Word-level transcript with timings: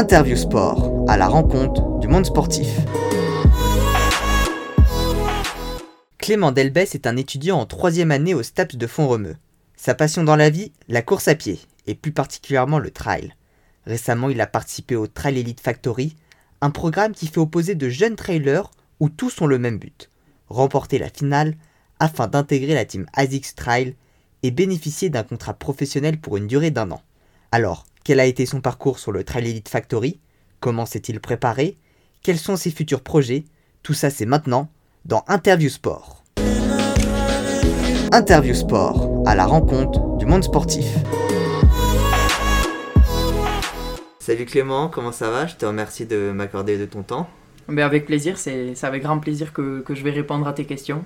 Interview 0.00 0.34
Sport, 0.34 1.04
à 1.08 1.18
la 1.18 1.28
rencontre 1.28 1.98
du 1.98 2.08
monde 2.08 2.24
sportif. 2.24 2.66
Clément 6.16 6.52
Delbès 6.52 6.94
est 6.94 7.06
un 7.06 7.18
étudiant 7.18 7.58
en 7.58 7.66
troisième 7.66 8.10
année 8.10 8.32
au 8.32 8.42
STAPS 8.42 8.76
de 8.76 8.86
Font-Romeu. 8.86 9.36
Sa 9.76 9.94
passion 9.94 10.24
dans 10.24 10.36
la 10.36 10.48
vie, 10.48 10.72
la 10.88 11.02
course 11.02 11.28
à 11.28 11.34
pied, 11.34 11.60
et 11.86 11.94
plus 11.94 12.12
particulièrement 12.12 12.78
le 12.78 12.90
trail. 12.90 13.34
Récemment, 13.84 14.30
il 14.30 14.40
a 14.40 14.46
participé 14.46 14.96
au 14.96 15.06
Trail 15.06 15.38
Elite 15.38 15.60
Factory, 15.60 16.16
un 16.62 16.70
programme 16.70 17.12
qui 17.12 17.26
fait 17.26 17.36
opposer 17.36 17.74
de 17.74 17.90
jeunes 17.90 18.16
trailers 18.16 18.70
où 19.00 19.10
tous 19.10 19.42
ont 19.42 19.46
le 19.46 19.58
même 19.58 19.76
but, 19.76 20.10
remporter 20.48 20.98
la 20.98 21.10
finale 21.10 21.56
afin 21.98 22.26
d'intégrer 22.26 22.72
la 22.72 22.86
team 22.86 23.04
ASICS 23.12 23.54
Trail 23.54 23.96
et 24.42 24.50
bénéficier 24.50 25.10
d'un 25.10 25.24
contrat 25.24 25.52
professionnel 25.52 26.18
pour 26.18 26.38
une 26.38 26.46
durée 26.46 26.70
d'un 26.70 26.90
an. 26.90 27.02
Alors, 27.52 27.84
quel 28.02 28.18
a 28.18 28.24
été 28.24 28.46
son 28.46 28.60
parcours 28.60 28.98
sur 28.98 29.12
le 29.12 29.24
Trail 29.24 29.48
Elite 29.48 29.68
Factory? 29.68 30.20
Comment 30.58 30.86
s'est-il 30.86 31.20
préparé? 31.20 31.76
Quels 32.22 32.38
sont 32.38 32.56
ses 32.56 32.70
futurs 32.70 33.02
projets? 33.02 33.44
Tout 33.82 33.94
ça 33.94 34.10
c'est 34.10 34.26
maintenant 34.26 34.68
dans 35.04 35.24
Interview 35.28 35.68
Sport. 35.68 36.24
Interview 38.12 38.54
Sport, 38.54 39.24
à 39.26 39.34
la 39.34 39.46
rencontre 39.46 40.16
du 40.16 40.26
monde 40.26 40.44
sportif. 40.44 40.86
Salut 44.18 44.46
Clément, 44.46 44.88
comment 44.88 45.12
ça 45.12 45.30
va? 45.30 45.46
Je 45.46 45.56
te 45.56 45.66
remercie 45.66 46.06
de 46.06 46.32
m'accorder 46.32 46.78
de 46.78 46.86
ton 46.86 47.02
temps. 47.02 47.28
Ben 47.68 47.84
avec 47.84 48.06
plaisir, 48.06 48.38
c'est 48.38 48.74
avec 48.82 49.02
grand 49.02 49.18
plaisir 49.18 49.52
que, 49.52 49.80
que 49.80 49.94
je 49.94 50.02
vais 50.02 50.10
répondre 50.10 50.48
à 50.48 50.52
tes 50.52 50.64
questions. 50.64 51.04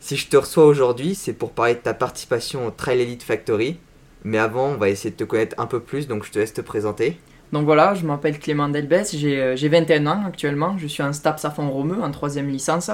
Si 0.00 0.16
je 0.16 0.28
te 0.28 0.36
reçois 0.36 0.66
aujourd'hui, 0.66 1.14
c'est 1.14 1.32
pour 1.32 1.52
parler 1.52 1.74
de 1.74 1.80
ta 1.80 1.94
participation 1.94 2.66
au 2.66 2.70
Trail 2.70 3.00
Elite 3.00 3.22
Factory. 3.22 3.78
Mais 4.24 4.38
avant, 4.38 4.68
on 4.68 4.76
va 4.76 4.88
essayer 4.88 5.10
de 5.10 5.16
te 5.16 5.24
connaître 5.24 5.54
un 5.58 5.66
peu 5.66 5.80
plus, 5.80 6.08
donc 6.08 6.24
je 6.24 6.30
te 6.30 6.38
laisse 6.38 6.52
te 6.52 6.60
présenter. 6.60 7.18
Donc 7.52 7.64
voilà, 7.64 7.94
je 7.94 8.06
m'appelle 8.06 8.38
Clément 8.38 8.68
Delbès, 8.68 9.16
j'ai 9.16 9.68
21 9.68 10.06
ans 10.06 10.22
actuellement, 10.24 10.78
je 10.78 10.86
suis 10.86 11.02
un 11.02 11.12
STAPS 11.12 11.44
à 11.44 11.50
Font-Romeu 11.50 12.00
en 12.00 12.10
troisième 12.12 12.48
licence 12.48 12.90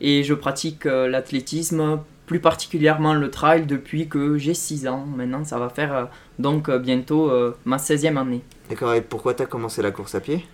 et 0.00 0.22
je 0.22 0.34
pratique 0.34 0.86
euh, 0.86 1.08
l'athlétisme, 1.08 2.00
plus 2.26 2.38
particulièrement 2.40 3.14
le 3.14 3.30
trail 3.30 3.66
depuis 3.66 4.08
que 4.08 4.38
j'ai 4.38 4.54
6 4.54 4.86
ans. 4.86 5.04
Maintenant, 5.16 5.44
ça 5.44 5.58
va 5.58 5.68
faire 5.68 5.94
euh, 5.94 6.04
donc 6.38 6.68
euh, 6.68 6.78
bientôt 6.78 7.32
ma 7.64 7.78
16e 7.78 8.16
année. 8.16 8.42
D'accord, 8.70 8.94
et 8.94 9.00
pourquoi 9.00 9.34
tu 9.34 9.42
as 9.42 9.46
commencé 9.46 9.82
la 9.82 9.90
course 9.90 10.14
à 10.14 10.20
pied? 10.20 10.44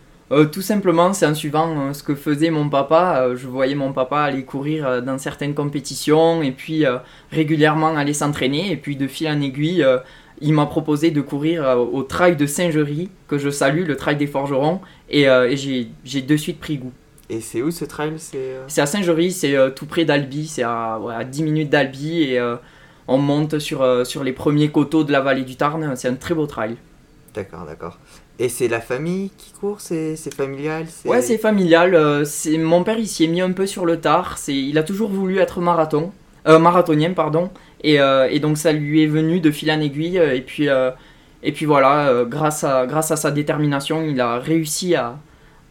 Tout 0.53 0.63
simplement, 0.63 1.13
c'est 1.13 1.27
en 1.27 1.35
suivant 1.35 1.93
ce 1.93 2.03
que 2.03 2.15
faisait 2.15 2.51
mon 2.51 2.69
papa. 2.69 3.31
je 3.35 3.47
voyais 3.47 3.75
mon 3.75 3.93
papa 3.93 4.21
aller 4.21 4.45
courir 4.45 5.03
dans 5.03 5.19
certaines 5.19 5.55
compétitions 5.55 6.43
et 6.43 6.53
puis 6.53 6.85
régulièrement 7.31 7.97
aller 7.97 8.15
s'entraîner. 8.15 8.73
Et 8.73 8.77
puis 8.77 8.97
de 8.97 9.07
fil 9.07 9.29
en 9.29 9.41
aiguille, 9.41 9.85
il 10.41 10.53
m'a 10.55 10.67
proposé 10.67 11.11
de 11.11 11.21
courir 11.21 11.79
au 11.93 12.03
trail 12.03 12.37
de 12.37 12.47
Saint-Gery, 12.47 13.11
que 13.29 13.39
je 13.39 13.51
salue, 13.51 13.87
le 13.87 13.97
trail 13.97 14.17
des 14.17 14.27
forgerons. 14.27 14.81
Et, 15.11 15.23
et 15.25 15.57
j'ai 16.05 16.23
de 16.23 16.37
suite 16.37 16.61
pris 16.61 16.79
goût. 16.79 16.93
Et 17.33 17.41
c'est 17.41 17.63
où 17.63 17.71
ce 17.71 17.87
trail? 17.87 18.13
Euh 18.35 18.65
C'est 18.69 18.83
à 18.83 18.87
Saint-Jory, 18.87 19.33
c'est 19.33 19.57
euh, 19.57 19.71
tout 19.71 19.87
près 19.87 20.05
d'Albi, 20.05 20.47
c'est 20.47 20.65
à, 20.65 21.01
10 21.25 21.43
minutes 21.43 21.71
d'Albi 21.71 22.25
et 22.25 22.39
euh, 22.39 22.57
on 23.09 23.17
monte 23.17 23.59
sur, 23.59 24.07
sur 24.07 24.23
les 24.23 24.35
premiers 24.35 24.71
coteaux 24.71 25.03
de 25.03 25.13
la 25.13 25.23
vallée 25.23 25.45
du 25.45 25.57
Tarn. 25.57 25.97
C'est 25.97 26.09
un 26.09 26.15
très 26.15 26.35
beau 26.35 26.47
trail. 26.47 26.77
D'accord, 27.33 27.65
d'accord. 27.65 27.99
Et 28.39 28.49
c'est 28.49 28.69
la 28.69 28.81
famille 28.81 29.31
qui 29.37 29.53
court 29.53 29.81
C'est 29.81 30.17
familial 30.35 30.87
Ouais, 31.05 31.23
c'est 31.23 31.39
familial. 31.39 32.27
c'est 32.27 32.59
mon 32.59 32.83
père, 32.83 32.99
il 32.99 33.07
s'y 33.07 33.25
est 33.25 33.29
mis 33.29 33.41
un 33.41 33.53
peu 33.53 33.67
sur 33.67 33.87
le 33.87 34.01
tard. 34.01 34.37
Il 34.49 34.77
a 34.79 34.83
toujours 34.83 35.11
voulu 35.11 35.39
être 35.39 35.61
marathon, 35.61 36.13
marathonien, 36.47 37.13
pardon. 37.13 37.51
Et, 37.85 37.99
et, 38.31 38.41
donc 38.41 38.59
ça 38.59 38.73
lui 38.73 39.03
est 39.05 39.07
venu 39.07 39.41
de 39.41 39.51
fil 39.51 39.71
en 39.71 39.81
aiguille. 39.81 40.17
Et 40.17 40.41
puis, 40.41 40.67
et 41.43 41.53
puis 41.53 41.67
voilà, 41.67 42.25
grâce, 42.27 42.65
à, 42.65 42.87
grâce 42.87 43.11
à 43.11 43.17
sa 43.17 43.31
détermination, 43.31 44.03
il 44.03 44.21
a 44.21 44.39
réussi 44.39 44.95
à, 44.97 45.19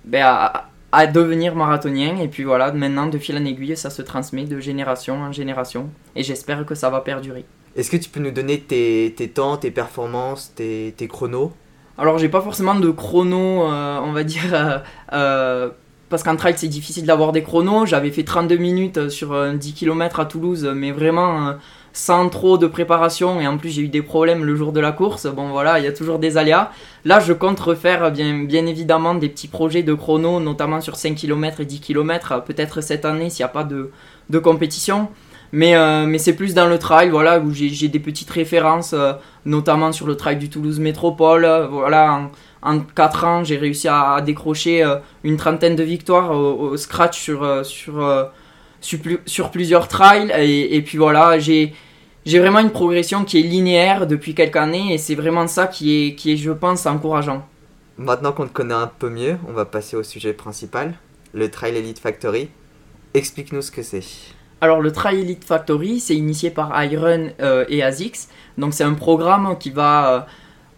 ben, 0.05 0.23
à, 0.23 0.69
à 0.91 1.07
devenir 1.07 1.55
marathonien. 1.55 2.17
Et 2.17 2.27
puis 2.27 2.43
voilà, 2.43 2.71
maintenant, 2.71 3.07
de 3.07 3.17
fil 3.17 3.35
en 3.37 3.45
aiguille, 3.45 3.75
ça 3.75 3.89
se 3.89 4.01
transmet 4.01 4.43
de 4.45 4.59
génération 4.59 5.15
en 5.15 5.31
génération. 5.31 5.89
Et 6.15 6.23
j'espère 6.23 6.65
que 6.65 6.75
ça 6.75 6.89
va 6.89 7.01
perdurer. 7.01 7.45
Est-ce 7.75 7.89
que 7.89 7.97
tu 7.97 8.09
peux 8.09 8.19
nous 8.19 8.31
donner 8.31 8.59
tes, 8.59 9.13
tes 9.15 9.29
temps, 9.29 9.55
tes 9.57 9.71
performances, 9.71 10.53
tes, 10.55 10.93
tes 10.97 11.07
chronos? 11.07 11.53
Alors, 12.01 12.17
j'ai 12.17 12.29
pas 12.29 12.41
forcément 12.41 12.73
de 12.73 12.89
chrono, 12.89 13.69
euh, 13.69 13.99
on 14.03 14.11
va 14.11 14.23
dire. 14.23 14.41
Euh, 14.53 14.79
euh, 15.13 15.69
parce 16.09 16.23
qu'en 16.23 16.35
trail, 16.35 16.55
c'est 16.57 16.67
difficile 16.67 17.05
d'avoir 17.05 17.31
des 17.31 17.43
chronos. 17.43 17.85
J'avais 17.85 18.09
fait 18.09 18.23
32 18.23 18.57
minutes 18.57 19.09
sur 19.09 19.35
10 19.53 19.73
km 19.73 20.19
à 20.19 20.25
Toulouse, 20.25 20.67
mais 20.75 20.91
vraiment 20.91 21.53
sans 21.93 22.27
trop 22.29 22.57
de 22.57 22.67
préparation 22.67 23.39
et 23.39 23.47
en 23.47 23.57
plus 23.57 23.69
j'ai 23.69 23.81
eu 23.81 23.87
des 23.87 24.01
problèmes 24.01 24.43
le 24.43 24.55
jour 24.55 24.71
de 24.73 24.79
la 24.79 24.91
course. 24.91 25.27
Bon 25.27 25.49
voilà, 25.49 25.79
il 25.79 25.85
y 25.85 25.87
a 25.87 25.93
toujours 25.93 26.19
des 26.19 26.37
aléas. 26.37 26.71
Là, 27.05 27.21
je 27.21 27.31
compte 27.31 27.59
refaire 27.59 28.11
bien, 28.11 28.65
évidemment 28.65 29.13
des 29.13 29.29
petits 29.29 29.47
projets 29.47 29.83
de 29.83 29.93
chrono, 29.93 30.41
notamment 30.41 30.81
sur 30.81 30.97
5 30.97 31.15
km 31.15 31.61
et 31.61 31.65
10 31.65 31.79
km, 31.79 32.43
peut-être 32.43 32.81
cette 32.81 33.05
année 33.05 33.29
s'il 33.29 33.43
n'y 33.43 33.49
a 33.49 33.53
pas 33.53 33.63
de 33.63 34.39
compétition. 34.39 35.07
Mais, 35.53 35.75
euh, 35.75 36.05
mais 36.05 36.17
c'est 36.17 36.33
plus 36.33 36.53
dans 36.53 36.67
le 36.67 36.79
trail, 36.79 37.09
voilà, 37.09 37.39
où 37.39 37.51
j'ai 37.51 37.87
des 37.89 37.99
petites 37.99 38.29
références, 38.29 38.93
euh, 38.93 39.13
notamment 39.45 39.91
sur 39.91 40.07
le 40.07 40.15
trail 40.15 40.37
du 40.37 40.49
Toulouse 40.49 40.79
Métropole. 40.79 41.45
voilà, 41.69 42.13
en, 42.13 42.31
en 42.61 42.79
4 42.79 43.25
ans, 43.25 43.43
j'ai 43.43 43.57
réussi 43.57 43.87
à, 43.89 44.21
décrocher 44.21 44.83
euh, 44.83 44.97
une 45.23 45.35
trentaine 45.37 45.75
de 45.75 45.83
victoires 45.83 46.31
au, 46.31 46.77
scratch 46.77 47.19
sur, 47.19 47.65
sur, 47.65 48.29
sur, 48.79 49.51
plusieurs 49.51 49.87
trails. 49.89 50.31
Et, 50.39 50.81
puis 50.83 50.97
voilà, 50.97 51.37
j'ai 51.39 51.73
vraiment 52.25 52.59
une 52.59 52.71
progression 52.71 53.25
qui 53.25 53.39
est 53.39 53.43
linéaire 53.43 54.07
depuis 54.07 54.33
quelques 54.33 54.55
années 54.55 54.93
et 54.93 54.97
c'est 54.97 55.15
vraiment 55.15 55.47
ça 55.47 55.67
qui 55.67 56.07
est, 56.07 56.15
qui 56.15 56.33
est, 56.33 56.37
je 56.37 56.51
pense, 56.51 56.85
encourageant. 56.85 57.45
Maintenant 57.97 58.31
qu'on 58.31 58.47
te 58.47 58.53
connaît 58.53 58.73
un 58.73 58.87
peu 58.87 59.09
mieux, 59.09 59.35
on 59.49 59.51
va 59.51 59.65
passer 59.65 59.97
au 59.97 60.03
sujet 60.03 60.31
principal, 60.31 60.93
le 61.33 61.51
Trail 61.51 61.75
Elite 61.75 61.99
Factory. 61.99 62.49
Explique-nous 63.13 63.61
ce 63.61 63.71
que 63.71 63.83
c'est. 63.83 64.01
Alors 64.61 64.79
le 64.81 64.91
Trail 64.91 65.21
Elite 65.21 65.43
Factory, 65.43 65.99
c'est 65.99 66.15
initié 66.15 66.51
par 66.51 66.71
iRun 66.83 67.29
euh, 67.41 67.65
et 67.67 67.81
ASICS. 67.83 68.29
Donc 68.57 68.73
c'est 68.73 68.83
un 68.83 68.93
programme 68.93 69.57
qui 69.59 69.71
va... 69.71 70.13
Euh, 70.13 70.19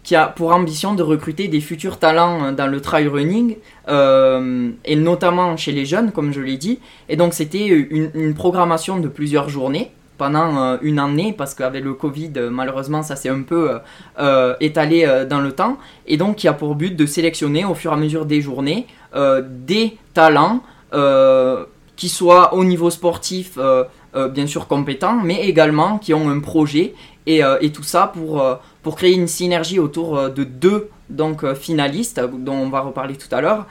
qui 0.02 0.14
a 0.16 0.26
pour 0.26 0.52
ambition 0.52 0.94
de 0.94 1.02
recruter 1.02 1.48
des 1.48 1.62
futurs 1.62 1.98
talents 1.98 2.52
dans 2.52 2.66
le 2.66 2.80
trail 2.82 3.08
running, 3.08 3.56
euh, 3.88 4.70
et 4.84 4.96
notamment 4.96 5.56
chez 5.56 5.72
les 5.72 5.86
jeunes, 5.86 6.12
comme 6.12 6.30
je 6.30 6.42
l'ai 6.42 6.58
dit. 6.58 6.78
Et 7.08 7.16
donc 7.16 7.32
c'était 7.32 7.66
une, 7.66 8.34
programmation 8.34 9.00
de 9.00 9.08
plusieurs 9.08 9.48
journées 9.48 9.92
pendant 10.18 10.56
euh, 10.56 10.76
une 10.82 10.98
année 10.98 11.34
parce 11.36 11.54
qu'avec 11.54 11.82
le 11.82 11.94
Covid, 11.94 12.32
euh, 12.36 12.50
malheureusement, 12.50 13.02
ça 13.02 13.16
s'est 13.16 13.28
un 13.28 13.42
peu 13.42 13.78
euh, 14.18 14.54
étalé 14.60 15.24
dans 15.28 15.40
le 15.40 15.52
temps. 15.52 15.78
Et 16.06 16.16
donc, 16.16 16.36
qui 16.36 16.48
a 16.48 16.52
pour 16.52 16.74
but 16.74 16.94
de 16.94 17.06
sélectionner 17.06 17.64
au 17.64 17.74
fur 17.74 17.90
et 17.90 17.94
à 17.94 17.96
mesure 17.96 18.26
des 18.26 18.40
journées 18.40 18.86
des 19.14 19.96
talents 20.12 20.60
qui 21.96 22.08
soient 22.08 22.54
au 22.54 22.64
niveau 22.64 22.90
sportif, 22.90 23.58
bien 24.30 24.46
sûr 24.46 24.66
compétents, 24.66 25.20
mais 25.22 25.46
également 25.46 25.98
qui 25.98 26.14
ont 26.14 26.28
un 26.28 26.40
projet 26.40 26.94
et, 27.26 27.40
et 27.60 27.72
tout 27.72 27.82
ça 27.82 28.10
pour, 28.12 28.44
pour 28.82 28.96
créer 28.96 29.14
une 29.14 29.28
synergie 29.28 29.78
autour 29.78 30.30
de 30.30 30.44
deux 30.44 30.90
donc 31.10 31.52
finalistes 31.54 32.20
dont 32.20 32.54
on 32.54 32.68
va 32.68 32.80
reparler 32.80 33.16
tout 33.16 33.32
à 33.34 33.40
l'heure 33.40 33.66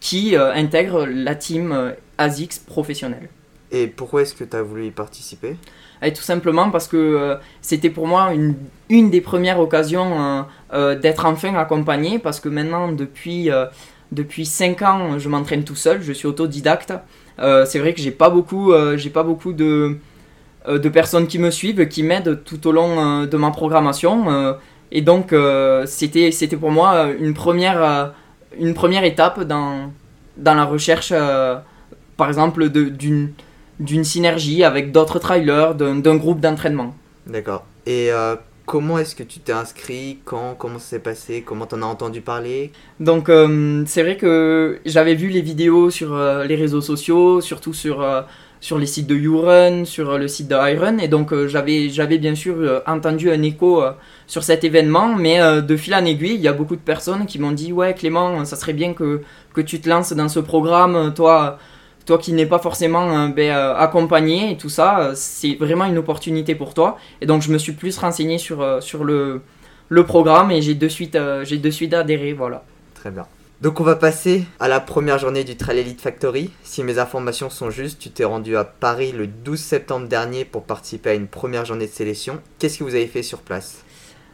qui 0.00 0.36
intègrent 0.36 1.06
la 1.06 1.34
team 1.34 1.92
ASICS 2.18 2.60
professionnelle. 2.66 3.28
Et 3.70 3.86
pourquoi 3.86 4.22
est-ce 4.22 4.34
que 4.34 4.44
tu 4.44 4.56
as 4.56 4.62
voulu 4.62 4.86
y 4.86 4.90
participer? 4.90 5.56
Et 6.02 6.12
Tout 6.12 6.22
simplement 6.22 6.70
parce 6.70 6.88
que 6.88 6.96
euh, 6.96 7.36
c'était 7.60 7.90
pour 7.90 8.06
moi 8.06 8.32
une, 8.32 8.54
une, 8.88 9.10
des 9.10 9.20
premières 9.20 9.60
occasions 9.60 10.20
euh, 10.20 10.42
euh, 10.72 10.98
d'être 10.98 11.24
enfin 11.26 11.54
accompagné, 11.54 12.18
parce 12.18 12.40
que 12.40 12.48
maintenant, 12.48 12.92
depuis, 12.92 13.50
depuis 14.12 14.46
5 14.46 14.82
ans, 14.82 15.18
je 15.18 15.28
m'entraîne 15.28 15.64
tout 15.64 15.76
seul, 15.76 16.02
je 16.02 16.12
suis 16.12 16.26
autodidacte. 16.26 16.92
C'est 17.38 17.78
vrai 17.78 17.94
que 17.94 18.00
j'ai 18.00 18.10
pas 18.10 18.30
beaucoup, 18.30 18.72
j'ai 18.96 19.10
pas 19.10 19.22
beaucoup 19.22 19.52
de, 19.52 19.96
de 20.68 20.88
personnes 20.88 21.26
qui 21.26 21.38
me 21.38 21.50
suivent, 21.50 21.86
qui 21.88 22.02
m'aident 22.02 22.42
tout 22.44 22.66
au 22.66 22.72
long 22.72 23.24
de 23.26 23.36
ma 23.36 23.50
programmation. 23.50 24.56
et 24.90 25.02
donc, 25.02 25.34
c'était, 25.86 26.30
c'était 26.32 26.56
pour 26.56 26.70
moi 26.70 27.06
une 27.18 27.34
première, 27.34 28.12
une 28.58 28.74
première 28.74 29.04
étape 29.04 29.42
dans, 29.44 29.92
dans 30.36 30.54
la 30.54 30.64
recherche, 30.64 31.12
par 32.16 32.28
exemple, 32.28 32.68
d'une 32.68 34.04
synergie 34.04 34.64
avec 34.64 34.92
d'autres 34.92 35.18
trailers, 35.18 35.74
d'un 35.74 36.16
groupe 36.16 36.40
d'entraînement. 36.40 36.94
D'accord. 37.26 37.64
Et 37.86 38.10
euh, 38.10 38.36
comment 38.68 38.98
est-ce 38.98 39.16
que 39.16 39.22
tu 39.22 39.40
t'es 39.40 39.52
inscrit 39.52 40.18
Quand 40.26 40.54
Comment 40.58 40.78
ça 40.78 40.90
s'est 40.90 40.98
passé 40.98 41.42
Comment 41.44 41.64
t'en 41.64 41.80
as 41.80 41.86
entendu 41.86 42.20
parler? 42.20 42.70
Donc 43.00 43.30
euh, 43.30 43.82
c'est 43.86 44.02
vrai 44.02 44.18
que 44.18 44.78
j'avais 44.84 45.14
vu 45.14 45.28
les 45.28 45.40
vidéos 45.40 45.88
sur 45.88 46.12
euh, 46.12 46.44
les 46.44 46.54
réseaux 46.54 46.82
sociaux, 46.82 47.40
surtout 47.40 47.72
sur, 47.72 48.06
sur 48.60 48.78
les 48.78 48.84
sites 48.84 49.06
de 49.06 49.16
YouRun, 49.16 49.86
sur 49.86 50.18
le 50.18 50.28
site 50.28 50.48
de 50.48 50.54
iRun, 50.54 50.98
et 50.98 51.08
donc 51.08 51.34
j'avais 51.46 52.18
bien 52.18 52.34
sûr 52.34 52.82
entendu 52.86 53.30
un 53.30 53.42
écho 53.42 53.82
sur 54.26 54.42
cet 54.42 54.64
événement, 54.64 55.16
mais 55.16 55.62
de 55.62 55.76
fil 55.76 55.94
en 55.94 56.04
aiguille, 56.04 56.34
il 56.34 56.42
y 56.42 56.48
a 56.48 56.52
beaucoup 56.52 56.76
de 56.76 56.82
personnes 56.82 57.24
qui 57.24 57.38
m'ont 57.38 57.52
dit 57.52 57.72
ouais 57.72 57.94
Clément, 57.94 58.44
ça 58.44 58.56
serait 58.56 58.74
bien 58.74 58.92
que 58.92 59.22
tu 59.62 59.80
te 59.80 59.88
lances 59.88 60.12
dans 60.12 60.28
ce 60.28 60.40
programme, 60.40 61.14
toi 61.14 61.58
toi 62.08 62.18
qui 62.18 62.32
n'es 62.32 62.46
pas 62.46 62.58
forcément 62.58 63.10
euh, 63.10 63.28
ben, 63.28 63.54
euh, 63.54 63.76
accompagné 63.76 64.52
et 64.52 64.56
tout 64.56 64.70
ça, 64.70 65.00
euh, 65.00 65.12
c'est 65.14 65.56
vraiment 65.56 65.84
une 65.84 65.98
opportunité 65.98 66.54
pour 66.54 66.72
toi. 66.72 66.96
Et 67.20 67.26
donc 67.26 67.42
je 67.42 67.52
me 67.52 67.58
suis 67.58 67.72
plus 67.72 67.96
renseigné 67.98 68.38
sur, 68.38 68.82
sur 68.82 69.04
le, 69.04 69.42
le 69.90 70.04
programme 70.04 70.50
et 70.50 70.62
j'ai 70.62 70.74
de 70.74 70.88
suite, 70.88 71.18
j'ai 71.42 71.58
de 71.58 71.70
suite 71.70 71.92
adhéré, 71.92 72.32
voilà. 72.32 72.64
Très 72.94 73.10
bien. 73.10 73.26
Donc 73.60 73.80
on 73.80 73.84
va 73.84 73.96
passer 73.96 74.44
à 74.58 74.68
la 74.68 74.80
première 74.80 75.18
journée 75.18 75.44
du 75.44 75.56
Trail 75.56 75.78
Elite 75.78 76.00
Factory. 76.00 76.50
Si 76.62 76.82
mes 76.82 76.98
informations 76.98 77.50
sont 77.50 77.70
justes, 77.70 77.98
tu 77.98 78.08
t'es 78.08 78.24
rendu 78.24 78.56
à 78.56 78.64
Paris 78.64 79.12
le 79.12 79.26
12 79.26 79.58
septembre 79.60 80.08
dernier 80.08 80.44
pour 80.44 80.62
participer 80.62 81.10
à 81.10 81.14
une 81.14 81.26
première 81.26 81.64
journée 81.66 81.86
de 81.86 81.92
sélection. 81.92 82.40
Qu'est-ce 82.58 82.78
que 82.78 82.84
vous 82.84 82.94
avez 82.94 83.08
fait 83.08 83.22
sur 83.22 83.40
place? 83.40 83.84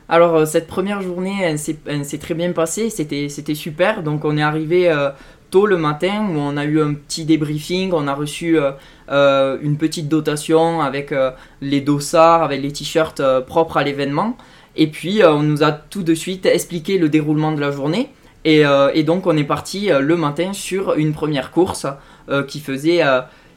Alors 0.08 0.46
cette 0.46 0.66
première 0.66 1.00
journée, 1.00 1.34
elle 1.42 1.58
s'est 1.58 2.18
très 2.18 2.34
bien 2.34 2.52
passée, 2.52 2.90
c'était 2.90 3.54
super. 3.54 4.02
Donc 4.02 4.24
on 4.24 4.36
est 4.36 4.42
arrivé 4.42 4.90
euh, 4.90 5.10
tôt 5.54 5.66
le 5.66 5.76
matin 5.76 6.26
où 6.30 6.38
on 6.38 6.56
a 6.56 6.64
eu 6.64 6.80
un 6.80 6.94
petit 6.94 7.24
débriefing, 7.24 7.92
on 7.92 8.08
a 8.08 8.14
reçu 8.14 8.58
euh, 8.58 9.58
une 9.62 9.76
petite 9.76 10.08
dotation 10.08 10.80
avec 10.80 11.14
les 11.60 11.80
dossards, 11.80 12.42
avec 12.42 12.60
les 12.60 12.72
t-shirts 12.72 13.22
propres 13.46 13.76
à 13.76 13.84
l'événement. 13.84 14.36
Et 14.76 14.88
puis 14.88 15.22
on 15.24 15.44
nous 15.44 15.62
a 15.62 15.70
tout 15.70 16.02
de 16.02 16.14
suite 16.14 16.46
expliqué 16.46 16.98
le 16.98 17.08
déroulement 17.08 17.52
de 17.52 17.60
la 17.60 17.70
journée. 17.70 18.10
Euh, 18.46 18.90
et, 18.94 19.02
donc 19.04 19.26
on 19.26 19.36
est 19.36 19.44
parti 19.44 19.90
euh, 19.90 20.00
le 20.00 20.16
matin 20.16 20.52
sur 20.52 20.94
une 20.94 21.12
première 21.12 21.50
course 21.50 21.86
euh, 22.28 22.42
qui 22.42 22.60
faisait, 22.60 23.00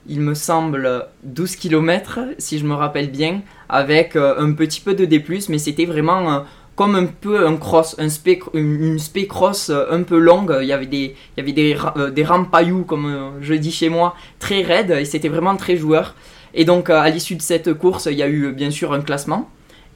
il 0.08 0.22
me 0.22 0.34
semble, 0.34 1.06
12 1.24 1.56
km, 1.58 2.20
si 2.38 2.60
je 2.60 2.66
me 2.66 2.74
rappelle 2.74 3.12
bien, 3.12 3.42
avec 3.68 4.16
un 4.16 4.54
petit 4.54 4.80
peu 4.80 4.94
de 4.94 5.04
D+, 5.04 5.24
mais 5.50 5.58
c'était 5.58 5.86
vraiment 5.86 6.46
comme 6.78 6.96
un 6.96 7.08
peu 7.08 7.46
un 7.46 7.58
cross, 7.58 7.98
un 8.00 8.08
une 8.54 9.00
spé 9.00 9.28
cross 9.28 9.70
un 9.70 10.04
peu 10.04 10.18
longue. 10.18 10.58
Il 10.62 10.68
y 10.68 10.72
avait 10.72 10.86
des, 10.86 11.16
il 11.36 11.38
y 11.38 11.42
avait 11.42 11.52
des, 11.52 11.76
des 12.14 12.24
rampes 12.24 12.50
pailloux, 12.50 12.86
comme 12.86 13.34
je 13.42 13.54
dis 13.56 13.72
chez 13.72 13.90
moi, 13.90 14.16
très 14.40 14.62
raides, 14.62 14.92
et 14.92 15.04
c'était 15.04 15.28
vraiment 15.28 15.58
très 15.58 15.76
joueur. 15.76 16.16
Et 16.54 16.64
donc 16.64 16.90
à 16.90 17.10
l'issue 17.10 17.36
de 17.36 17.42
cette 17.42 17.74
course, 17.74 18.08
il 18.10 18.18
y 18.18 18.24
a 18.24 18.30
eu 18.30 18.54
bien 18.54 18.72
sûr 18.72 18.94
un 18.94 19.02
classement. 19.02 19.50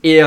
Et, 0.04 0.20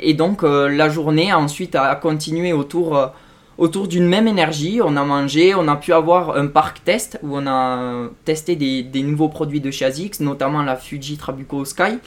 et 0.00 0.14
donc 0.14 0.42
la 0.42 0.88
journée 0.88 1.32
ensuite 1.34 1.74
a 1.74 1.94
continué 1.96 2.54
autour 2.54 3.12
autour 3.58 3.88
d'une 3.88 4.06
même 4.08 4.26
énergie. 4.26 4.80
On 4.82 4.96
a 4.96 5.04
mangé, 5.04 5.54
on 5.54 5.68
a 5.68 5.76
pu 5.76 5.92
avoir 5.92 6.36
un 6.36 6.46
parc 6.46 6.84
test 6.84 7.18
où 7.22 7.36
on 7.36 7.46
a 7.46 8.08
testé 8.24 8.56
des, 8.56 9.02
nouveaux 9.02 9.28
produits 9.28 9.60
de 9.60 9.70
chez 9.70 9.84
ASICS, 9.84 10.20
notamment 10.20 10.62
la 10.62 10.76
Fuji 10.76 11.18
Trabuco 11.18 11.64
Sky. 11.64 11.98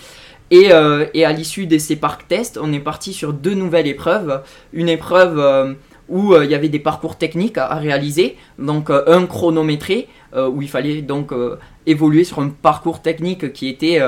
Euh, 0.53 1.05
et, 1.13 1.25
à 1.25 1.31
l'issue 1.31 1.65
de 1.65 1.77
ces 1.77 1.95
parcs 1.95 2.27
tests, 2.27 2.59
on 2.61 2.73
est 2.73 2.79
parti 2.79 3.13
sur 3.13 3.33
deux 3.33 3.53
nouvelles 3.53 3.87
épreuves. 3.87 4.41
Une 4.73 4.89
épreuve 4.89 5.39
euh, 5.39 5.73
où 6.09 6.33
euh, 6.33 6.43
il 6.43 6.51
y 6.51 6.55
avait 6.55 6.69
des 6.69 6.79
parcours 6.79 7.17
techniques 7.17 7.57
à, 7.57 7.75
réaliser, 7.75 8.35
donc 8.59 8.89
un 8.89 9.25
chronométré, 9.25 10.07
où 10.33 10.61
il 10.61 10.69
fallait 10.69 11.01
donc 11.01 11.33
évoluer 11.85 12.23
sur 12.23 12.39
un 12.39 12.49
parcours 12.49 13.01
technique 13.01 13.51
qui 13.51 13.67
était 13.67 13.99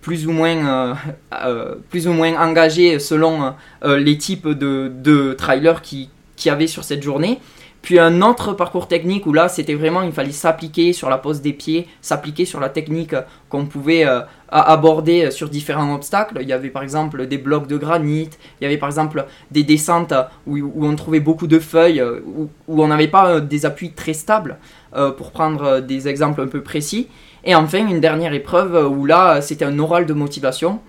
plus 0.00 0.26
ou 0.26 0.32
moins, 0.32 0.96
plus 1.90 2.08
ou 2.08 2.12
moins 2.12 2.40
engagé 2.40 2.98
selon 2.98 3.54
les 3.84 4.16
types 4.16 4.48
de, 4.48 5.34
trailers 5.34 5.82
qui, 5.82 6.08
qu'il 6.36 6.48
y 6.48 6.52
avait 6.52 6.66
sur 6.66 6.84
cette 6.84 7.02
journée. 7.02 7.38
Puis 7.82 7.98
un 7.98 8.20
autre 8.20 8.52
parcours 8.52 8.88
technique 8.88 9.26
où 9.26 9.32
là, 9.32 9.48
c'était 9.48 9.74
vraiment, 9.74 10.02
il 10.02 10.12
fallait 10.12 10.32
s'appliquer 10.32 10.92
sur 10.92 11.08
la 11.08 11.16
pose 11.16 11.40
des 11.40 11.54
pieds, 11.54 11.88
s'appliquer 12.02 12.44
sur 12.44 12.60
la 12.60 12.68
technique 12.68 13.14
qu'on 13.48 13.64
pouvait 13.64 14.06
euh, 14.06 14.20
aborder 14.50 15.30
sur 15.30 15.48
différents 15.48 15.94
obstacles. 15.94 16.38
Il 16.42 16.48
y 16.48 16.52
avait 16.52 16.68
par 16.68 16.82
exemple 16.82 17.26
des 17.26 17.38
blocs 17.38 17.66
de 17.66 17.78
granit, 17.78 18.28
il 18.60 18.64
y 18.64 18.66
avait 18.66 18.76
par 18.76 18.88
exemple 18.90 19.24
des 19.50 19.62
descentes 19.62 20.12
où, 20.46 20.60
on 20.84 20.94
trouvait 20.94 21.20
beaucoup 21.20 21.46
de 21.46 21.58
feuilles, 21.58 22.02
où, 22.02 22.50
on 22.68 22.88
n'avait 22.88 23.08
pas 23.08 23.30
euh, 23.30 23.40
des 23.40 23.64
appuis 23.64 23.92
très 23.92 24.14
stables, 24.14 24.58
euh, 24.94 25.10
pour 25.10 25.30
prendre 25.30 25.80
des 25.80 26.06
exemples 26.06 26.42
un 26.42 26.48
peu 26.48 26.62
précis. 26.62 27.08
Et 27.44 27.54
enfin, 27.54 27.86
une 27.86 28.00
dernière 28.00 28.34
épreuve 28.34 28.90
où 28.90 29.06
là, 29.06 29.40
c'était 29.40 29.64
un 29.64 29.78
oral 29.78 30.04
de 30.04 30.12
motivation. 30.12 30.80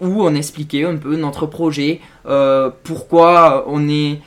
où 0.00 0.24
on 0.24 0.34
expliquait 0.34 0.84
un 0.84 0.96
peu 0.96 1.16
notre 1.16 1.46
projet, 1.46 2.00
pourquoi 2.84 3.64
on 3.68 3.88
est 3.88 4.20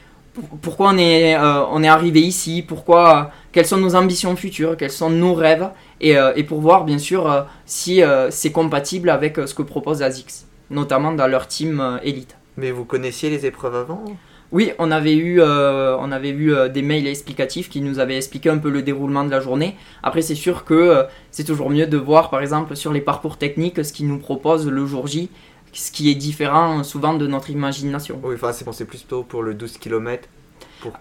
pourquoi 0.62 0.90
on 0.94 0.98
est, 0.98 1.36
euh, 1.36 1.66
on 1.72 1.84
est 1.84 1.88
arrivé 1.88 2.22
ici, 2.22 2.64
pourquoi, 2.68 3.32
quelles 3.52 3.66
sont 3.66 3.78
nos 3.78 3.96
ambitions 3.96 4.36
futures, 4.36 4.78
quels 4.78 4.92
sont 4.92 5.10
nos 5.10 5.34
rêves, 5.34 5.70
et, 6.02 6.18
euh, 6.18 6.34
et 6.36 6.44
pour 6.44 6.60
voir 6.62 6.84
bien 6.84 6.98
sûr 6.98 7.32
euh, 7.32 7.42
si 7.66 8.02
c'est 8.30 8.52
compatible 8.52 9.10
avec 9.10 9.38
ce 9.46 9.54
que 9.54 9.62
propose 9.62 10.02
ASICS, 10.02 10.46
notamment 10.70 11.12
dans 11.12 11.28
leur 11.28 11.48
team 11.48 12.00
élite. 12.04 12.38
Mais 12.58 12.72
vous 12.72 12.86
connaissiez 12.86 13.30
les 13.30 13.46
épreuves 13.46 13.76
avant? 13.76 14.04
Oui, 14.52 14.72
on 14.78 14.92
avait 14.92 15.16
eu, 15.16 15.42
on 15.42 16.12
avait 16.12 16.30
eu 16.30 16.54
des 16.70 16.82
mails 16.82 17.08
explicatifs 17.08 17.68
qui 17.68 17.82
nous 17.82 18.00
avaient 18.00 18.16
expliqué 18.16 18.50
un 18.50 18.60
peu 18.60 18.70
le 18.70 18.84
déroulement 18.84 19.24
de 19.24 19.32
la 19.32 19.40
journée. 19.40 19.76
Après, 20.04 20.22
c'est 20.22 20.36
sûr 20.36 20.64
que 20.64 21.04
c'est 21.32 21.44
toujours 21.44 21.70
mieux 21.70 21.88
de 21.88 21.98
voir, 21.98 22.30
par 22.30 22.42
exemple, 22.42 22.76
sur 22.76 22.94
les 22.94 23.02
parcours 23.02 23.38
techniques, 23.38 23.84
ce 23.84 23.92
qu'ils 23.92 24.08
nous 24.08 24.20
proposent 24.20 24.68
le 24.68 24.86
jour 24.86 25.08
J 25.08 25.30
ce 25.76 25.92
qui 25.92 26.10
est 26.10 26.16
différent 26.16 26.84
souvent 26.84 27.14
de 27.14 27.28
notre 27.28 27.50
imagination. 27.50 28.20
Oui, 28.24 28.36
enfin, 28.36 28.54
c'est 28.54 28.66
pensé 28.66 28.86
plutôt 28.86 29.24
pour 29.24 29.44
le 29.44 29.54
12 29.54 29.78
km. 29.78 30.28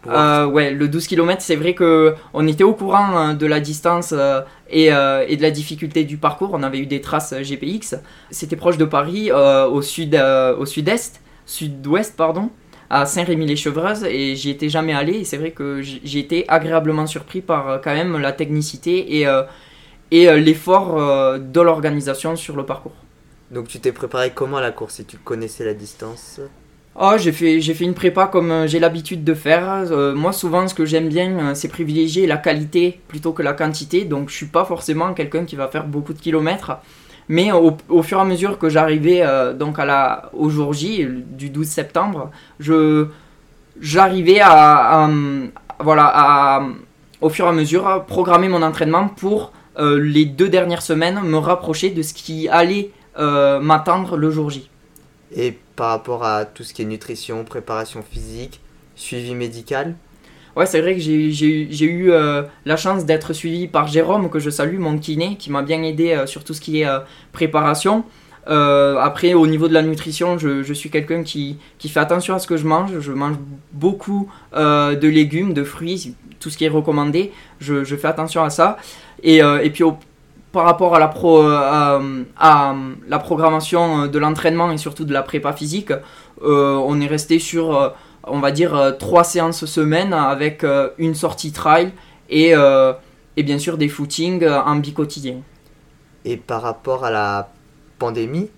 Euh, 0.06 0.46
ouais, 0.46 0.70
le 0.70 0.88
12 0.88 1.06
km, 1.06 1.42
c'est 1.42 1.56
vrai 1.56 1.74
que 1.74 2.14
on 2.32 2.46
était 2.46 2.64
au 2.64 2.72
courant 2.72 3.16
hein, 3.16 3.34
de 3.34 3.46
la 3.46 3.60
distance 3.60 4.14
euh, 4.16 4.40
et, 4.70 4.92
euh, 4.92 5.24
et, 5.28 5.36
de 5.36 5.42
la 5.42 5.50
difficulté 5.50 6.04
du 6.04 6.16
parcours. 6.16 6.50
On 6.54 6.62
avait 6.62 6.78
eu 6.78 6.86
des 6.86 7.00
traces 7.00 7.34
GPX. 7.34 7.96
C'était 8.30 8.56
proche 8.56 8.78
de 8.78 8.84
Paris, 8.84 9.30
au 9.30 9.82
sud, 9.82 10.16
au 10.58 10.66
sud-est, 10.66 11.20
sud-ouest, 11.46 12.16
pardon, 12.16 12.50
à 12.90 13.06
Saint-Rémy-les-Chevreuses, 13.06 14.04
et 14.04 14.36
j'y 14.36 14.50
étais 14.50 14.68
jamais 14.68 14.94
allé. 14.94 15.18
Et 15.18 15.24
c'est 15.24 15.36
vrai 15.36 15.50
que 15.50 15.82
j'ai 15.82 16.18
été 16.18 16.44
agréablement 16.48 17.06
surpris 17.06 17.42
par 17.42 17.80
quand 17.82 17.94
même 17.94 18.18
la 18.18 18.32
technicité 18.32 19.20
et, 19.20 19.26
et 20.10 20.40
l'effort 20.40 21.38
de 21.38 21.60
l'organisation 21.60 22.36
sur 22.36 22.56
le 22.56 22.64
parcours. 22.64 23.03
Donc 23.50 23.68
tu 23.68 23.80
t'es 23.80 23.92
préparé 23.92 24.32
comment 24.34 24.56
à 24.56 24.62
la 24.62 24.72
course 24.72 24.94
si 24.94 25.04
tu 25.04 25.18
connaissais 25.18 25.64
la 25.64 25.74
distance? 25.74 26.40
Oh, 26.96 27.14
j'ai 27.16 27.32
fait, 27.32 27.60
j'ai 27.60 27.74
fait 27.74 27.84
une 27.84 27.94
prépa 27.94 28.28
comme 28.28 28.52
euh, 28.52 28.66
j'ai 28.68 28.78
l'habitude 28.78 29.24
de 29.24 29.34
faire. 29.34 29.90
Euh, 29.90 30.14
moi, 30.14 30.32
souvent, 30.32 30.68
ce 30.68 30.74
que 30.74 30.84
j'aime 30.84 31.08
bien, 31.08 31.38
euh, 31.38 31.54
c'est 31.54 31.66
privilégier 31.66 32.28
la 32.28 32.36
qualité 32.36 33.00
plutôt 33.08 33.32
que 33.32 33.42
la 33.42 33.52
quantité. 33.52 34.04
Donc, 34.04 34.28
je 34.28 34.34
suis 34.36 34.46
pas 34.46 34.64
forcément 34.64 35.12
quelqu'un 35.12 35.44
qui 35.44 35.56
va 35.56 35.66
faire 35.66 35.88
beaucoup 35.88 36.12
de 36.12 36.20
kilomètres. 36.20 36.78
Mais 37.28 37.50
au, 37.50 38.02
fur 38.02 38.18
et 38.18 38.20
à 38.20 38.24
mesure 38.24 38.58
que 38.58 38.68
j'arrivais 38.68 39.24
donc 39.54 39.78
à 39.78 39.86
la, 39.86 40.30
au 40.34 40.50
jour 40.50 40.74
J, 40.74 41.06
du 41.08 41.48
12 41.48 41.66
septembre, 41.66 42.30
je, 42.60 43.06
j'arrivais 43.80 44.40
à, 44.42 45.08
voilà, 45.80 46.12
à, 46.14 46.66
au 47.22 47.30
fur 47.30 47.46
et 47.46 47.48
à 47.48 47.52
mesure, 47.52 48.04
programmer 48.06 48.48
mon 48.48 48.60
entraînement 48.60 49.08
pour 49.08 49.54
les 49.78 50.26
deux 50.26 50.50
dernières 50.50 50.82
semaines, 50.82 51.18
me 51.22 51.38
rapprocher 51.38 51.88
de 51.88 52.02
ce 52.02 52.12
qui 52.12 52.46
allait 52.50 52.90
euh, 53.18 53.60
m'attendre 53.60 54.16
le 54.16 54.30
jour 54.30 54.50
J. 54.50 54.68
Et 55.36 55.56
par 55.76 55.90
rapport 55.90 56.24
à 56.24 56.44
tout 56.44 56.62
ce 56.64 56.74
qui 56.74 56.82
est 56.82 56.84
nutrition, 56.84 57.44
préparation 57.44 58.02
physique, 58.02 58.60
suivi 58.96 59.34
médical? 59.34 59.94
Ouais, 60.56 60.66
c'est 60.66 60.80
vrai 60.80 60.94
que 60.94 61.00
j'ai 61.00 61.84
eu 61.84 62.12
euh, 62.12 62.42
la 62.64 62.76
chance 62.76 63.04
d'être 63.04 63.32
suivi 63.32 63.66
par 63.66 63.88
Jérôme, 63.88 64.30
que 64.30 64.38
je 64.38 64.50
salue, 64.50 64.78
mon 64.78 64.98
kiné, 64.98 65.36
qui 65.36 65.50
m'a 65.50 65.62
bien 65.62 65.82
aidé 65.82 66.12
euh, 66.12 66.26
sur 66.26 66.44
tout 66.44 66.54
ce 66.54 66.60
qui 66.60 66.82
est 66.82 66.88
préparation. 67.32 68.04
après, 68.46 69.34
au 69.34 69.46
niveau 69.46 69.68
de 69.68 69.74
la 69.74 69.82
nutrition, 69.82 70.38
je, 70.38 70.62
je 70.62 70.74
suis 70.74 70.90
quelqu'un 70.90 71.22
qui, 71.22 71.58
qui, 71.78 71.88
fait 71.88 72.00
attention 72.00 72.34
à 72.34 72.38
ce 72.38 72.46
que 72.46 72.56
je 72.56 72.66
mange. 72.66 73.00
Je 73.00 73.12
mange 73.12 73.36
beaucoup 73.72 74.28
de 74.52 75.08
légumes, 75.08 75.54
de 75.54 75.64
fruits, 75.64 76.14
tout 76.40 76.50
ce 76.50 76.58
qui 76.58 76.64
est 76.64 76.68
recommandé. 76.68 77.32
Je, 77.60 77.84
je 77.84 77.96
fais 77.96 78.08
attention 78.08 78.44
à 78.44 78.50
ça. 78.50 78.76
Et, 79.22 79.38
et 79.38 79.70
puis, 79.70 79.82
au, 79.82 79.96
par 80.54 80.64
rapport 80.64 80.94
à 80.94 81.00
la, 81.00 81.08
pro, 81.08 81.42
euh, 81.42 82.24
à, 82.38 82.74
la 83.08 83.18
programmation 83.18 84.06
de 84.06 84.18
l'entraînement 84.20 84.70
et 84.70 84.78
surtout 84.78 85.04
de 85.04 85.12
la 85.12 85.22
prépa 85.22 85.52
physique, 85.52 85.90
euh, 86.42 86.76
on 86.76 87.00
est 87.00 87.08
resté 87.08 87.40
sur, 87.40 87.76
euh, 87.76 87.88
on 88.22 88.38
va 88.38 88.52
dire, 88.52 88.94
trois 89.00 89.24
séances 89.24 89.64
semaine 89.64 90.12
avec 90.12 90.64
une 90.96 91.16
sortie 91.16 91.50
trail 91.50 91.90
et, 92.30 92.52
et 93.36 93.42
bien 93.42 93.58
sûr 93.58 93.76
des 93.76 93.88
footings 93.88 94.46
en 94.46 94.76
bi-quotidien. 94.76 95.42
Et 96.24 96.36
par 96.36 96.62
rapport 96.62 97.04
à 97.04 97.10
la 97.10 97.50
pandémie, 97.98 98.48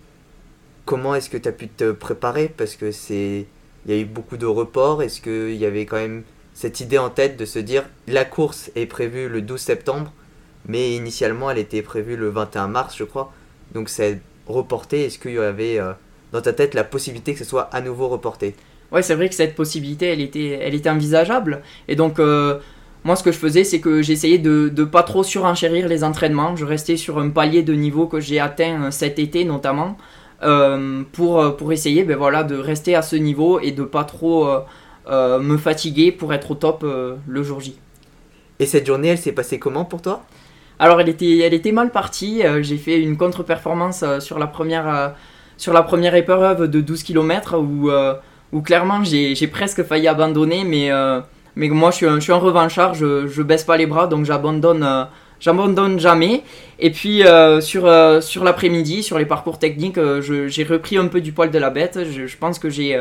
comment 0.85 1.15
est-ce 1.15 1.31
que 1.31 1.39
tu 1.39 1.49
as 1.49 1.53
pu 1.53 1.67
te 1.67 1.91
préparer? 1.91 2.53
Parce 2.57 2.77
que 2.77 2.93
c'est. 2.93 3.47
Il 3.87 3.95
y 3.95 3.99
a 3.99 4.01
eu 4.01 4.05
beaucoup 4.05 4.37
de 4.37 4.47
reports. 4.47 5.03
Est-ce 5.03 5.21
qu'il 5.21 5.57
y 5.57 5.65
avait 5.65 5.87
quand 5.87 5.97
même 5.97 6.23
cette 6.55 6.81
idée 6.81 6.99
en 6.99 7.09
tête 7.09 7.37
de 7.37 7.45
se 7.45 7.59
dire 7.59 7.85
la 8.07 8.25
course 8.25 8.71
est 8.77 8.87
prévue 8.87 9.29
le 9.29 9.43
12 9.43 9.61
septembre? 9.61 10.13
Mais 10.67 10.95
initialement 10.95 11.51
elle 11.51 11.59
était 11.59 11.83
prévue 11.83 12.17
le 12.17 12.29
21 12.31 12.69
mars, 12.69 12.97
je 12.97 13.05
crois. 13.05 13.33
Donc 13.75 13.89
c'est 13.89 14.21
reporté. 14.47 15.05
Est-ce 15.05 15.19
qu'il 15.19 15.35
y 15.35 15.39
avait 15.39 15.79
euh, 15.79 15.93
dans 16.33 16.41
ta 16.41 16.53
tête 16.53 16.75
la 16.75 16.85
possibilité 16.85 17.33
que 17.33 17.39
ce 17.39 17.45
soit 17.45 17.69
à 17.73 17.81
nouveau 17.81 18.09
reporté? 18.09 18.55
Ouais, 18.93 19.03
c'est 19.03 19.15
vrai 19.15 19.29
que 19.29 19.35
cette 19.35 19.55
possibilité, 19.55 20.07
elle 20.07 20.21
était, 20.21 20.59
elle 20.63 20.75
était 20.75 20.91
envisageable. 20.91 21.63
Et 21.89 21.97
donc, 21.97 22.21
euh, 22.21 22.59
moi, 23.05 23.17
ce 23.17 23.25
que 23.25 23.33
je 23.33 23.39
faisais, 23.39 23.65
c'est 23.65 23.81
que 23.81 24.01
j'essayais 24.01 24.39
de 24.39 24.73
ne 24.75 24.85
pas 24.85 25.03
trop 25.03 25.25
surenchérir 25.25 25.89
les 25.89 26.05
entraînements. 26.05 26.55
Je 26.55 26.65
restais 26.65 26.97
sur 26.97 27.19
un 27.19 27.31
palier 27.31 27.63
de 27.63 27.73
niveau 27.73 28.07
que 28.07 28.21
j'ai 28.21 28.39
atteint 28.39 28.85
euh, 28.85 28.91
cet 28.91 29.19
été, 29.19 29.45
notamment, 29.45 29.97
pour, 31.13 31.57
pour 31.57 31.73
essayer 31.73 32.05
ben, 32.05 32.17
voilà, 32.17 32.45
de 32.45 32.57
rester 32.57 32.95
à 32.95 33.01
ce 33.01 33.17
niveau 33.17 33.59
et 33.59 33.73
de 33.73 33.85
pas 33.85 34.05
trop 34.05 34.47
me 35.09 35.57
fatiguer 35.57 36.13
pour 36.13 36.35
être 36.35 36.51
au 36.51 36.55
top 36.55 36.85
le 36.85 37.43
jour 37.43 37.61
J. 37.61 37.79
Et 38.59 38.67
cette 38.67 38.87
journée, 38.87 39.09
elle 39.09 39.19
s'est 39.19 39.33
passée 39.33 39.59
comment 39.59 39.87
pour 39.87 40.03
toi? 40.03 40.23
Alors 40.79 41.01
elle 41.01 41.09
était, 41.09 41.73
mal 41.73 41.91
partie. 41.91 42.43
Euh, 42.45 42.63
j'ai 42.63 42.77
fait 42.77 43.01
une 43.01 43.17
contre-performance 43.17 44.03
euh, 44.03 44.21
sur, 44.21 44.39
la 44.39 44.47
première, 44.47 44.89
euh, 44.89 45.09
sur 45.57 45.73
la 45.73 45.83
première 45.83 46.15
épreuve 46.15 46.69
de 46.69 46.81
12 46.81 47.03
km 47.03 47.57
où, 47.59 48.63
clairement 48.63 49.03
j'ai 49.05 49.47
presque 49.47 49.83
failli 49.85 50.09
abandonner, 50.09 50.65
mais 50.65 51.69
moi 51.69 51.91
je 51.91 51.97
suis 51.97 52.07
un, 52.07 52.21
je 52.21 52.33
revanchard, 52.33 52.95
je, 52.95 53.27
je 53.27 53.43
baisse 53.43 53.65
pas 53.65 53.77
les 53.77 53.87
bras, 53.87 54.07
donc 54.07 54.27
j'abandonne 54.27 55.99
jamais. 55.99 56.43
Et 56.79 56.91
puis 56.91 57.23
sur, 57.61 57.87
l'après-midi, 57.87 59.03
sur 59.03 59.19
les 59.19 59.27
parcours 59.27 59.59
techniques, 59.59 59.99
j'ai 60.21 60.65
repris 60.65 60.99
un 60.99 61.07
peu 61.07 61.21
du 61.21 61.33
poil 61.33 61.51
de 61.51 61.59
la 61.59 61.71
bête. 61.71 62.01
Je, 62.05 62.37
pense 62.37 62.59
que 62.59 62.71
j'ai 62.71 62.99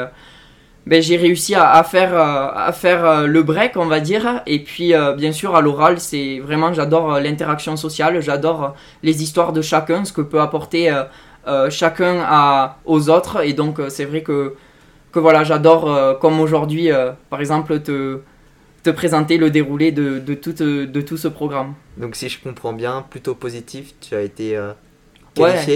ben, 0.86 1.02
j'ai 1.02 1.18
réussi 1.18 1.56
à, 1.56 1.72
à 1.72 1.84
faire, 1.84 2.14
euh, 2.14 2.50
à 2.54 2.72
faire 2.72 3.06
euh, 3.06 3.28
le 3.28 3.44
break, 3.44 3.76
on 3.78 3.88
va 3.88 4.00
dire. 4.00 4.42
Et 4.46 4.60
puis 4.64 4.94
euh, 4.94 5.14
bien 5.14 5.32
sûr 5.32 5.56
à 5.56 5.62
l'oral, 5.62 6.00
c'est 6.00 6.40
vraiment 6.40 6.74
j'adore 6.74 7.16
euh, 7.16 7.20
l'interaction 7.20 7.76
sociale, 7.76 8.22
j'adore 8.22 8.64
euh, 8.64 8.70
les 9.04 9.24
histoires 9.24 9.54
de 9.54 9.62
chacun, 9.62 10.06
ce 10.06 10.14
que 10.14 10.22
peut 10.22 10.42
apporter 10.42 10.92
euh, 10.92 11.04
euh, 11.48 11.70
chacun 11.70 12.22
à, 12.26 12.80
aux 12.86 13.10
autres. 13.10 13.44
Et 13.44 13.54
donc 13.54 13.80
euh, 13.80 13.90
c'est 13.90 14.06
vrai 14.06 14.22
que, 14.24 14.56
que 15.12 15.20
voilà, 15.20 15.44
j'adore 15.44 15.90
euh, 15.92 16.14
comme 16.16 16.40
aujourd'hui, 16.40 16.92
euh, 16.92 17.12
par 17.30 17.40
exemple, 17.42 17.80
te, 17.82 18.20
te 18.84 18.90
présenter 18.92 19.38
le 19.38 19.50
déroulé 19.52 19.92
de, 19.92 20.20
de, 20.20 20.34
tout, 20.36 20.62
euh, 20.62 20.86
de 20.88 21.02
tout 21.02 21.18
ce 21.18 21.28
programme. 21.28 21.76
Donc 21.98 22.16
si 22.16 22.30
je 22.30 22.40
comprends 22.42 22.74
bien, 22.74 23.06
plutôt 23.10 23.36
positif, 23.36 23.94
tu 24.02 24.16
as 24.16 24.22
été 24.22 24.56
euh, 24.58 24.74
Ouais. 25.38 25.76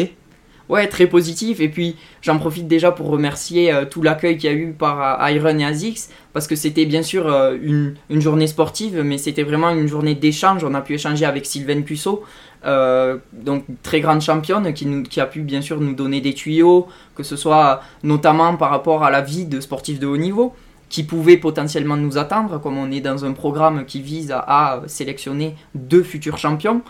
Ouais, 0.70 0.88
très 0.88 1.08
positif. 1.08 1.60
Et 1.62 1.68
puis, 1.68 1.96
j'en 2.22 2.38
profite 2.38 2.68
déjà 2.68 2.92
pour 2.92 3.08
remercier 3.10 3.74
euh, 3.74 3.86
tout 3.86 4.04
l'accueil 4.04 4.38
qu'il 4.38 4.52
y 4.52 4.54
a 4.54 4.56
eu 4.56 4.72
par 4.72 5.22
euh, 5.24 5.32
Iron 5.32 5.58
et 5.58 5.66
Azix, 5.66 6.10
parce 6.32 6.46
que 6.46 6.56
c'était 6.56 6.86
bien 6.86 7.02
sûr 7.02 7.28
euh, 7.28 7.58
une, 7.60 7.96
une 8.12 8.22
journée 8.22 8.46
sportive, 8.46 9.02
mais 9.04 9.18
c'était 9.18 9.42
vraiment 9.42 9.72
une 9.72 9.88
journée 9.88 10.14
d'échange. 10.14 10.64
On 10.64 10.76
a 10.76 10.82
pu 10.82 10.94
échanger 10.94 11.26
avec 11.26 11.48
Sylvaine 11.48 11.84
Puceau, 11.84 12.24
donc 12.64 13.64
très 13.84 14.02
grande 14.02 14.22
championne, 14.22 14.72
qui, 14.74 15.20
a 15.20 15.26
pu 15.26 15.42
bien 15.42 15.62
sûr 15.62 15.80
nous 15.80 15.94
donner 15.94 16.22
des 16.22 16.34
tuyaux, 16.34 16.88
que 17.16 17.24
ce 17.24 17.36
soit 17.36 17.82
notamment 18.04 18.58
par 18.58 18.70
rapport 18.70 19.04
à 19.04 19.10
la 19.10 19.22
vie 19.22 19.46
de 19.46 19.62
sportifs 19.62 20.00
de 20.00 20.06
haut 20.06 20.18
niveau 20.18 20.54
qui 20.90 21.04
pouvaient 21.04 21.38
potentiellement 21.38 21.96
nous 21.96 22.18
attendre, 22.18 22.60
comme 22.60 22.78
on 22.78 22.92
est 22.92 23.00
dans 23.00 23.24
un 23.24 23.32
programme 23.32 23.86
qui 23.86 24.02
vise 24.02 24.32
à, 24.32 24.82
sélectionner 24.88 25.56
deux 25.74 26.04
futurs 26.04 26.38
champions. 26.38 26.82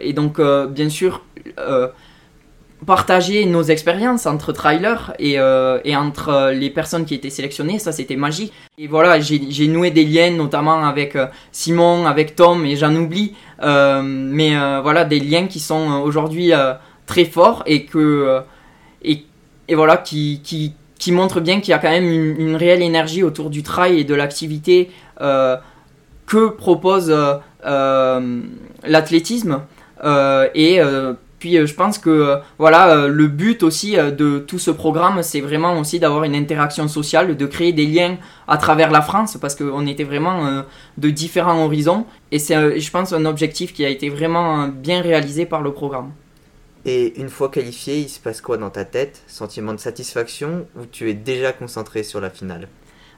Et 0.00 0.12
donc, 0.12 0.40
bien 0.70 0.88
sûr, 0.88 1.22
partager 2.86 3.44
nos 3.44 3.62
expériences 3.62 4.26
entre 4.26 4.52
trailers 4.52 5.12
et, 5.18 5.38
euh, 5.38 5.80
et 5.84 5.96
entre 5.96 6.28
euh, 6.28 6.52
les 6.52 6.70
personnes 6.70 7.04
qui 7.04 7.14
étaient 7.14 7.30
sélectionnées, 7.30 7.78
ça 7.78 7.92
c'était 7.92 8.16
magique. 8.16 8.52
Et 8.78 8.86
voilà, 8.86 9.20
j'ai 9.20 9.66
noué 9.68 9.90
des 9.90 10.04
liens 10.04 10.30
notamment 10.30 10.86
avec 10.86 11.16
euh, 11.16 11.26
Simon, 11.50 12.06
avec 12.06 12.36
Tom 12.36 12.64
et 12.64 12.76
j'en 12.76 12.94
oublie, 12.94 13.34
mais 13.60 14.54
voilà, 14.82 15.04
des 15.04 15.18
liens 15.18 15.46
qui 15.48 15.58
sont 15.58 16.00
aujourd'hui 16.04 16.52
très 17.06 17.24
forts 17.24 17.64
et 17.66 17.84
que 17.86 18.40
et, 19.02 19.24
et 19.66 19.74
voilà 19.74 19.96
qui, 19.96 20.40
qui, 20.44 20.74
qui 20.98 21.10
montrent 21.10 21.40
bien 21.40 21.60
qu'il 21.60 21.70
y 21.70 21.74
a 21.74 21.78
quand 21.78 21.90
même 21.90 22.04
une, 22.08 22.40
une 22.40 22.54
réelle 22.56 22.82
énergie 22.82 23.24
autour 23.24 23.50
du 23.50 23.64
trail 23.64 23.98
et 23.98 24.04
de 24.04 24.14
l'activité 24.14 24.90
que 25.18 26.48
propose 26.50 27.12
l'athlétisme 28.84 29.62
et 30.54 30.80
puis 31.38 31.56
euh, 31.56 31.66
je 31.66 31.74
pense 31.74 31.98
que 31.98 32.10
euh, 32.10 32.36
voilà 32.58 32.90
euh, 32.90 33.08
le 33.08 33.26
but 33.26 33.62
aussi 33.62 33.96
de 33.96 34.38
tout 34.38 34.58
ce 34.58 34.70
programme 34.70 35.22
c'est 35.22 35.40
vraiment 35.40 35.78
aussi 35.78 35.98
d'avoir 35.98 36.24
une 36.24 36.34
interaction 36.34 36.88
sociale, 36.88 37.36
de 37.36 37.46
créer 37.46 37.72
des 37.72 37.86
liens 37.86 38.16
à 38.46 38.56
travers 38.56 38.90
la 38.90 39.02
France 39.02 39.36
parce 39.40 39.54
qu'on 39.54 39.86
était 39.86 40.04
vraiment 40.04 40.64
de 40.96 41.10
différents 41.10 41.64
horizons 41.64 42.06
et 42.32 42.38
c'est 42.38 42.80
je 42.80 42.90
pense 42.90 43.12
un 43.12 43.24
objectif 43.24 43.72
qui 43.72 43.84
a 43.84 43.88
été 43.88 44.08
vraiment 44.08 44.68
bien 44.68 45.02
réalisé 45.02 45.46
par 45.46 45.62
le 45.62 45.72
programme. 45.72 46.12
Et 46.84 47.20
une 47.20 47.28
fois 47.28 47.50
qualifié, 47.50 47.98
il 47.98 48.08
se 48.08 48.20
passe 48.20 48.40
quoi 48.40 48.56
dans 48.56 48.70
ta 48.70 48.84
tête? 48.84 49.22
Sentiment 49.26 49.74
de 49.74 49.78
satisfaction 49.78 50.66
ou 50.76 50.86
tu 50.90 51.10
es 51.10 51.14
déjà 51.14 51.52
concentré 51.52 52.02
sur 52.02 52.20
la 52.20 52.30
finale? 52.30 52.68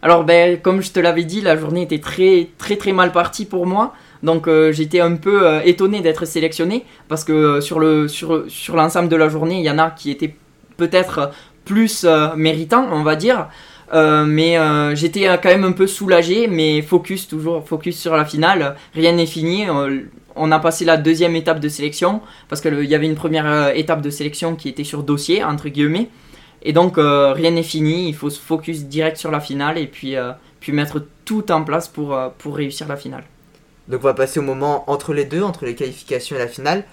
Alors, 0.03 0.25
ben, 0.25 0.59
comme 0.61 0.81
je 0.81 0.91
te 0.93 1.01
l'avais 1.01 1.25
dit, 1.25 1.43
la 1.43 1.57
journée 1.57 1.83
était 1.83 2.01
très, 2.01 2.49
très, 2.57 2.77
très 2.77 2.93
mal 2.93 3.13
partie 3.13 3.45
pour 3.45 3.67
moi. 3.67 3.93
Donc, 4.23 4.49
euh, 4.49 4.73
j'étais 4.73 5.01
un 5.01 5.17
peu 5.17 5.47
euh, 5.47 5.61
étonné 5.65 6.01
d'être 6.01 6.27
sélectionné 6.27 6.85
parce 7.09 7.25
que 7.25 7.33
euh, 7.33 7.61
sur 7.61 7.81
le 7.81 8.09
sur, 8.09 8.45
sur 8.49 8.77
l'ensemble 8.77 9.09
de 9.09 9.17
la 9.17 9.29
journée, 9.29 9.59
il 9.59 9.65
y 9.65 9.71
en 9.71 9.79
a 9.79 9.91
qui 9.91 10.11
étaient 10.11 10.35
peut-être 10.77 11.31
plus 11.65 12.07
méritants, 12.37 12.89
on 12.91 13.03
va 13.03 13.17
dire. 13.17 13.49
Mais 13.93 14.57
j'étais 14.95 15.27
quand 15.43 15.51
même 15.51 15.65
un 15.65 15.73
peu 15.73 15.87
soulagé, 15.87 16.49
mais 16.49 16.81
focus 16.81 17.29
toujours, 17.29 17.69
focus 17.69 17.99
sur 17.99 18.17
la 18.17 18.25
finale. 18.25 18.77
Rien 18.95 19.13
n'est 19.13 19.27
fini. 19.27 19.67
On 20.37 20.53
a 20.53 20.59
passé 20.59 20.85
la 20.85 20.97
deuxième 20.97 21.37
étape 21.37 21.61
de 21.61 21.69
sélection 21.69 22.23
parce 22.49 22.61
qu'il 22.63 22.85
y 22.85 22.95
avait 22.95 23.07
une 23.07 23.15
première 23.15 23.77
étape 23.77 24.01
de 24.01 24.11
sélection 24.11 24.57
qui 24.57 24.69
était 24.69 24.85
sur 24.85 25.03
dossier 25.03 25.45
entre 25.45 25.69
guillemets. 25.69 26.09
Et 26.63 26.73
donc 26.73 26.97
rien 26.97 27.51
n'est 27.51 27.63
fini, 27.63 28.09
il 28.09 28.15
faut 28.15 28.31
se 28.31 28.41
focus 28.41 28.85
direct 28.87 29.19
sur 29.19 29.31
la 29.31 29.41
finale 29.41 29.77
et 29.77 29.87
puis, 29.87 30.17
puis 30.61 30.73
mettre 30.73 31.05
tout 31.27 31.53
en 31.53 31.63
place 31.63 31.87
pour, 31.89 32.19
pour 32.39 32.57
réussir 32.57 32.89
la 32.89 32.97
finale. 32.97 33.25
Donc 33.91 34.03
on 34.03 34.07
va 34.07 34.15
passer 34.15 34.39
au 34.39 34.45
moment 34.45 34.89
entre 34.89 35.13
les 35.13 35.25
deux, 35.25 35.43
entre 35.43 35.65
les 35.65 35.75
qualifications 35.75 36.37
et 36.37 36.39
la 36.39 36.47
finale. 36.47 36.85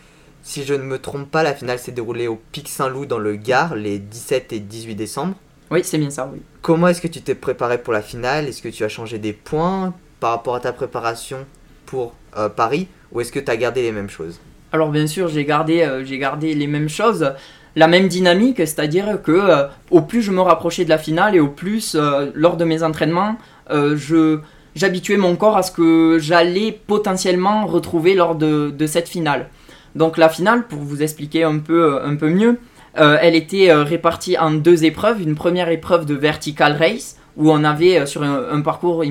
Si 0.42 0.64
je 0.64 0.74
ne 0.74 0.82
me 0.82 0.98
trompe 0.98 1.30
pas, 1.30 1.44
la 1.44 1.54
finale 1.54 1.78
s'est 1.78 1.92
déroulée 1.92 2.28
au 2.28 2.42
Pic 2.52 2.68
Saint-Loup 2.68 3.06
dans 3.06 3.20
le 3.20 3.36
Gard 3.36 3.76
les 3.76 4.00
17 4.00 4.52
et 4.54 4.60
18 4.60 4.96
décembre. 4.96 5.36
Oui, 5.70 5.82
c'est 5.84 6.00
bien 6.00 6.10
ça, 6.10 6.28
oui. 6.32 6.42
Comment 6.64 6.88
est-ce 6.88 7.02
que 7.02 7.08
tu 7.08 7.22
t'es 7.22 7.36
préparé 7.36 7.78
pour 7.78 7.94
la 7.94 8.02
finale? 8.02 8.48
Est-ce 8.48 8.64
que 8.64 8.70
tu 8.70 8.84
as 8.84 8.90
changé 8.90 9.20
des 9.20 9.34
points 9.34 9.94
par 10.20 10.32
rapport 10.32 10.56
à 10.56 10.60
ta 10.60 10.74
préparation 10.74 11.46
pour 11.86 12.16
euh, 12.36 12.50
Paris? 12.50 12.88
Ou 13.12 13.22
est-ce 13.22 13.32
que 13.32 13.40
tu 13.40 13.52
as 13.52 13.58
gardé 13.58 13.84
les 13.84 13.92
mêmes 13.92 14.10
choses? 14.10 14.40
Alors 14.72 14.90
bien 14.90 15.06
sûr, 15.06 15.28
j'ai 15.28 15.46
gardé, 15.46 15.82
euh, 15.82 16.04
j'ai 16.04 16.18
gardé 16.18 16.56
les 16.56 16.68
mêmes 16.68 16.90
choses, 16.90 17.32
la 17.76 17.88
même 17.88 18.08
dynamique, 18.08 18.58
c'est-à-dire 18.58 19.22
que 19.22 19.32
euh, 19.32 19.68
au 19.92 20.02
plus 20.02 20.24
je 20.24 20.32
me 20.32 20.42
rapprochais 20.42 20.84
de 20.84 20.90
la 20.90 20.98
finale 20.98 21.36
et 21.36 21.40
au 21.40 21.50
plus 21.50 21.96
lors 22.34 22.58
de 22.58 22.66
mes 22.66 22.82
entraînements, 22.82 23.38
je 23.70 24.40
j'habituais 24.78 25.18
mon 25.18 25.36
corps 25.36 25.58
à 25.58 25.64
ce 25.64 25.72
que 25.72 26.18
j'allais 26.20 26.72
potentiellement 26.72 27.66
retrouver 27.66 28.16
lors 28.16 28.36
de, 28.36 28.72
de 28.72 28.88
cette 28.88 29.10
finale. 29.10 29.50
Donc 29.96 30.18
la 30.18 30.30
finale, 30.30 30.68
pour 30.68 30.80
vous 30.80 31.02
expliquer 31.02 31.44
un 31.44 31.60
peu, 31.60 32.02
un 32.04 32.16
peu 32.16 32.30
mieux, 32.30 32.60
euh, 33.00 33.18
elle 33.22 33.36
était 33.36 33.70
euh, 33.70 33.84
répartie 33.84 34.38
en 34.38 34.52
deux 34.52 34.86
épreuves. 34.86 35.22
Une 35.22 35.36
première 35.36 35.70
épreuve 35.70 36.06
de 36.06 36.16
vertical 36.16 36.74
race, 36.74 37.18
où 37.36 37.52
on 37.52 37.64
avait 37.64 38.00
euh, 38.00 38.06
sur 38.06 38.24
un, 38.24 38.62
parcours 38.62 39.04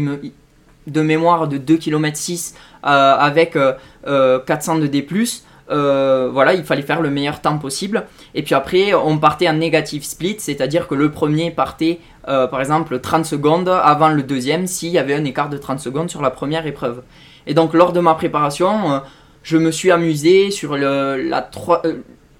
de 0.87 1.03
mémoire 1.03 1.49
de 1.49 1.59
2 1.59 1.77
km 1.77 2.17
6 2.17 2.55
avec 2.83 3.57
euh, 3.57 3.73
euh, 4.07 4.39
400 4.41 4.79
de 4.79 4.87
D+. 4.87 5.07
Euh, 5.71 6.29
voilà, 6.33 6.55
il 6.55 6.63
fallait 6.63 6.83
faire 6.83 7.01
le 7.01 7.11
meilleur 7.11 7.41
temps 7.41 7.59
possible. 7.59 8.07
Et 8.35 8.43
puis 8.43 8.55
après, 8.55 8.95
on 8.95 9.19
partait 9.19 9.49
en 9.49 9.55
négative 9.55 10.05
split, 10.05 10.37
c'est-à-dire 10.39 10.87
que 10.87 10.95
le 10.95 11.11
premier 11.11 11.51
partait, 11.51 11.99
euh, 12.29 12.47
par 12.47 12.61
exemple, 12.61 13.01
30 13.01 13.25
secondes 13.25 13.69
avant 13.69 14.09
le 14.09 14.23
deuxième, 14.23 14.67
s'il 14.67 14.91
y 14.91 14.99
avait 14.99 15.15
un 15.15 15.25
écart 15.25 15.49
de 15.49 15.59
30 15.59 15.81
secondes 15.81 16.09
sur 16.11 16.23
la 16.23 16.31
première 16.31 16.67
épreuve. 16.67 17.03
Et 17.47 17.55
donc, 17.55 17.75
lors 17.75 17.93
de 17.93 18.01
ma 18.01 18.15
préparation, 18.15 18.93
euh, 18.93 18.99
je 19.43 19.57
me 19.57 19.71
suis 19.71 19.91
amusé 19.91 20.51
sur 20.51 20.77
la 20.77 21.41
troi- 21.43 21.83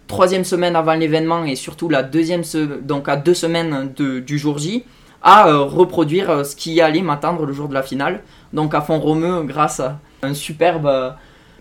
troisième 0.09 0.45
semaine 0.45 0.77
avant 0.77 0.95
l'événement 0.95 1.45
et 1.45 1.57
surtout 1.57 1.89
la 1.89 2.03
deuxième, 2.03 2.43
donc 2.83 3.09
à 3.09 3.17
deux 3.17 3.35
semaines 3.35 3.93
de- 3.97 4.21
du 4.21 4.39
jour 4.39 4.59
J, 4.59 4.85
à 5.23 5.53
reproduire 5.53 6.47
ce 6.47 6.55
qui 6.55 6.81
allait 6.81 7.03
m'attendre 7.03 7.45
le 7.47 7.53
jour 7.53 7.69
de 7.69 7.75
la 7.75 7.83
finale. 7.83 8.23
Donc 8.53 8.75
à 8.75 8.81
Font-Romeu, 8.81 9.43
grâce 9.43 9.81
à 9.81 9.99
un 10.23 10.35
superbe 10.35 10.89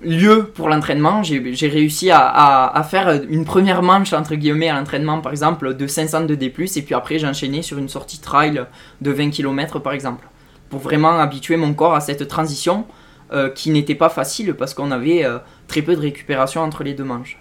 lieu 0.06 0.52
pour 0.54 0.70
l'entraînement, 0.70 1.24
j'ai 1.24 1.68
réussi 1.68 2.10
à, 2.12 2.88
faire 2.90 3.24
une 3.30 3.46
première 3.46 3.82
manche, 3.82 4.14
entre 4.14 4.36
guillemets, 4.36 4.70
à 4.70 4.76
l'entraînement, 4.76 5.22
par 5.22 5.32
exemple, 5.32 5.74
de 5.74 5.88
500 5.88 6.22
de 6.22 6.36
D+, 6.36 6.46
et 6.46 6.82
puis 6.82 6.96
après 6.96 7.20
j'ai 7.20 7.28
enchaîné 7.28 7.62
sur 7.62 7.78
une 7.78 7.90
sortie 7.90 8.20
trail 8.20 8.66
de 9.02 9.12
20 9.12 9.32
km, 9.32 9.80
par 9.80 9.94
exemple, 9.94 10.28
pour 10.70 10.80
vraiment 10.80 11.20
habituer 11.20 11.58
mon 11.58 11.74
corps 11.74 11.96
à 11.96 12.00
cette 12.00 12.28
transition 12.28 12.86
euh, 13.34 13.50
qui 13.50 13.72
n'était 13.72 13.96
pas 13.96 14.10
facile 14.10 14.54
parce 14.54 14.74
qu'on 14.74 14.92
avait 14.92 15.26
euh, 15.26 15.40
très 15.68 15.82
peu 15.82 15.96
de 15.96 16.02
récupération 16.02 16.62
entre 16.62 16.84
les 16.84 16.94
deux 16.94 17.04
manches. 17.04 17.40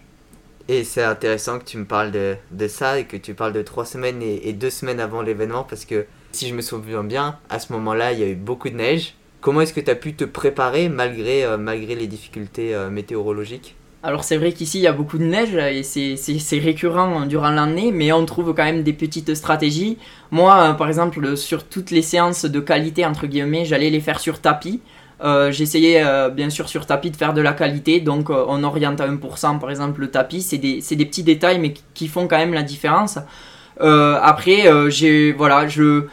Et 0.66 0.82
c'est 0.82 1.02
intéressant 1.02 1.58
que 1.58 1.64
tu 1.64 1.76
me 1.76 1.84
parles 1.84 2.10
de, 2.10 2.36
de 2.50 2.68
ça 2.68 2.98
et 2.98 3.04
que 3.04 3.18
tu 3.18 3.34
parles 3.34 3.52
de 3.52 3.60
trois 3.60 3.84
semaines 3.84 4.22
et, 4.22 4.48
et 4.48 4.54
deux 4.54 4.70
semaines 4.70 4.98
avant 4.98 5.20
l'événement 5.20 5.62
parce 5.62 5.84
que 5.84 6.06
si 6.32 6.48
je 6.48 6.54
me 6.54 6.62
souviens 6.62 7.04
bien, 7.04 7.38
à 7.50 7.58
ce 7.58 7.72
moment-là, 7.74 8.12
il 8.12 8.18
y 8.18 8.22
a 8.22 8.28
eu 8.28 8.34
beaucoup 8.34 8.70
de 8.70 8.74
neige. 8.74 9.14
Comment 9.44 9.60
est-ce 9.60 9.74
que 9.74 9.80
tu 9.82 9.90
as 9.90 9.94
pu 9.94 10.14
te 10.14 10.24
préparer 10.24 10.88
malgré, 10.88 11.44
euh, 11.44 11.58
les 11.94 12.06
difficultés 12.06 12.74
euh, 12.74 12.88
météorologiques? 12.88 13.76
Alors 14.02 14.24
c'est 14.24 14.38
vrai 14.38 14.52
qu'ici 14.52 14.78
il 14.78 14.80
y 14.80 14.86
a 14.86 14.92
beaucoup 14.94 15.18
de 15.18 15.24
neige 15.24 15.54
et 15.54 15.82
c'est- 15.82 16.58
récurrent 16.58 17.26
durant 17.26 17.50
l'année, 17.50 17.92
mais 17.92 18.10
on 18.12 18.24
trouve 18.24 18.54
quand 18.54 18.64
même 18.64 18.82
des 18.82 18.94
petites 18.94 19.34
stratégies. 19.34 19.98
Moi, 20.30 20.70
euh, 20.70 20.72
par 20.72 20.88
exemple, 20.88 21.36
sur 21.36 21.64
toutes 21.64 21.90
les 21.90 22.00
séances 22.00 22.46
de 22.46 22.58
qualité, 22.58 23.04
entre 23.04 23.26
guillemets, 23.26 23.66
j'allais 23.66 23.90
les 23.90 24.00
faire 24.00 24.18
sur 24.18 24.40
tapis. 24.40 24.80
J'essayais 25.50 26.02
bien 26.32 26.50
sûr 26.50 26.68
sur 26.68 26.84
tapis 26.86 27.10
de 27.10 27.16
faire 27.16 27.32
de 27.32 27.40
la 27.40 27.52
qualité, 27.54 28.00
donc 28.00 28.28
on 28.30 28.62
oriente 28.64 29.00
à 29.00 29.06
1% 29.06 29.58
par 29.58 29.70
exemple 29.70 30.00
le 30.02 30.10
tapis. 30.10 30.42
C'est 30.42 30.58
des, 30.58 30.80
des 30.80 31.06
petits 31.06 31.22
détails 31.22 31.58
mais 31.58 31.72
qui- 31.94 32.08
font 32.08 32.26
quand 32.28 32.36
même 32.36 32.52
la 32.52 32.62
différence. 32.62 33.18
Après, 33.80 34.90
j'ai 34.90 35.32
voilà, 35.32 35.66
je 35.68 36.04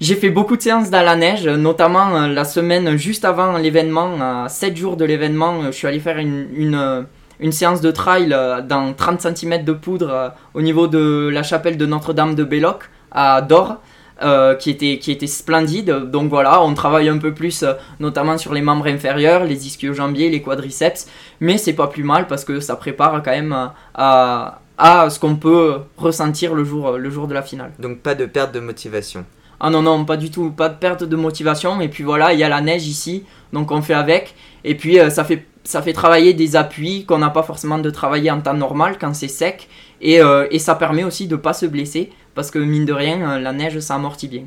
j'ai 0.00 0.14
fait 0.14 0.30
beaucoup 0.30 0.56
de 0.56 0.62
séances 0.62 0.88
dans 0.90 1.02
la 1.04 1.14
neige, 1.14 1.46
notamment 1.46 2.16
euh, 2.16 2.26
la 2.28 2.44
semaine 2.44 2.96
juste 2.96 3.26
avant 3.26 3.58
l'événement, 3.58 4.18
à 4.20 4.48
7 4.48 4.74
jours 4.76 4.96
de 4.96 5.04
l'événement, 5.04 5.60
euh, 5.62 5.66
je 5.66 5.72
suis 5.72 5.86
allé 5.86 6.00
faire 6.00 6.16
une, 6.18 6.48
une, 6.54 6.74
euh, 6.74 7.50
séance 7.50 7.80
de 7.82 7.90
trail 7.90 8.28
dans 8.66 8.92
30 8.94 9.20
cm 9.36 9.64
de 9.64 9.72
poudre 9.72 10.34
au 10.54 10.62
niveau 10.62 10.86
de 10.86 11.30
la 11.32 11.42
chapelle 11.42 11.76
de 11.76 11.86
Notre-Dame 11.86 12.34
de 12.34 12.44
Belloc 12.44 12.90
à 13.12 13.40
Dor. 13.42 13.76
euh, 14.22 14.54
qui, 14.54 14.68
était, 14.68 14.98
qui 14.98 15.12
était 15.12 15.26
splendide. 15.26 15.90
Donc 16.10 16.28
voilà, 16.28 16.62
on 16.62 16.74
travaille 16.74 17.08
un 17.08 17.16
peu 17.16 17.32
plus, 17.32 17.64
notamment 18.00 18.36
sur 18.36 18.52
les 18.52 18.60
membres 18.60 18.86
inférieurs, 18.86 19.44
les 19.44 19.66
ischio-jambiers, 19.66 20.28
les 20.28 20.42
quadriceps, 20.42 21.06
mais 21.40 21.56
c'est 21.56 21.72
pas 21.72 21.86
plus 21.86 22.02
mal 22.04 22.26
parce 22.26 22.44
que 22.44 22.60
ça 22.60 22.76
prépare 22.76 23.22
quand 23.22 23.30
même 23.30 23.56
à, 23.94 24.60
à 24.76 25.08
ce 25.08 25.18
qu'on 25.18 25.36
peut 25.36 25.78
ressentir 25.96 26.54
le 26.54 26.64
jour, 26.64 26.98
le 26.98 27.08
jour 27.10 27.28
de 27.28 27.32
la 27.34 27.40
finale. 27.40 27.72
Donc 27.78 28.00
pas 28.00 28.14
de 28.14 28.26
perte 28.26 28.52
de 28.52 28.60
motivation. 28.60 29.24
Ah 29.60 29.70
non, 29.70 29.82
non, 29.82 30.04
pas 30.04 30.16
du 30.16 30.30
tout, 30.30 30.50
pas 30.50 30.68
de 30.68 30.76
perte 30.76 31.04
de 31.04 31.16
motivation. 31.16 31.80
Et 31.80 31.88
puis 31.88 32.02
voilà, 32.02 32.32
il 32.32 32.38
y 32.38 32.44
a 32.44 32.48
la 32.48 32.60
neige 32.60 32.86
ici, 32.86 33.24
donc 33.52 33.70
on 33.70 33.82
fait 33.82 33.94
avec. 33.94 34.34
Et 34.64 34.74
puis 34.74 34.98
euh, 34.98 35.10
ça, 35.10 35.24
fait, 35.24 35.46
ça 35.64 35.82
fait 35.82 35.92
travailler 35.92 36.34
des 36.34 36.56
appuis 36.56 37.04
qu'on 37.04 37.18
n'a 37.18 37.30
pas 37.30 37.42
forcément 37.42 37.78
de 37.78 37.90
travailler 37.90 38.30
en 38.30 38.40
temps 38.40 38.54
normal 38.54 38.96
quand 38.98 39.14
c'est 39.14 39.28
sec. 39.28 39.68
Et, 40.00 40.20
et, 40.50 40.58
ça 40.58 40.74
permet 40.76 41.04
aussi 41.04 41.26
de 41.28 41.36
ne 41.36 41.40
pas 41.40 41.52
se 41.52 41.66
blesser 41.66 42.10
parce 42.34 42.50
que 42.50 42.58
mine 42.58 42.84
de 42.84 42.92
rien, 42.92 43.32
euh, 43.32 43.38
la 43.38 43.52
neige, 43.52 43.78
ça 43.80 43.96
amortit 43.96 44.28
bien. 44.28 44.44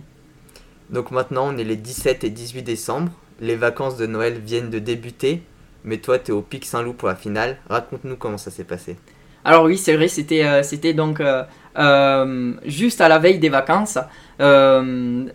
Donc 0.89 1.11
maintenant, 1.11 1.49
on 1.53 1.57
est 1.57 1.63
les 1.63 1.75
17 1.75 2.23
et 2.23 2.29
18 2.29 2.63
décembre. 2.63 3.11
Les 3.39 3.55
vacances 3.55 3.97
de 3.97 4.05
Noël 4.05 4.39
viennent 4.39 4.69
de 4.69 4.79
débuter. 4.79 5.43
Mais 5.83 5.97
toi, 5.97 6.17
tu 6.17 6.31
es 6.31 6.33
au 6.33 6.41
Pic 6.41 6.65
Saint-Loup 6.65 6.93
pour 6.93 7.07
la 7.07 7.15
finale. 7.15 7.57
Raconte-nous 7.69 8.15
comment 8.15 8.37
ça 8.37 8.51
s'est 8.51 8.63
passé. 8.63 8.97
Alors 9.45 9.65
oui, 9.65 9.77
c'est 9.77 9.95
vrai, 9.95 10.07
c'était 10.07 10.43
euh, 10.45 10.93
donc 10.93 11.21
euh, 11.21 12.53
juste 12.65 13.01
à 13.01 13.09
la 13.09 13.19
veille 13.19 13.39
des 13.39 13.49
vacances. 13.49 13.97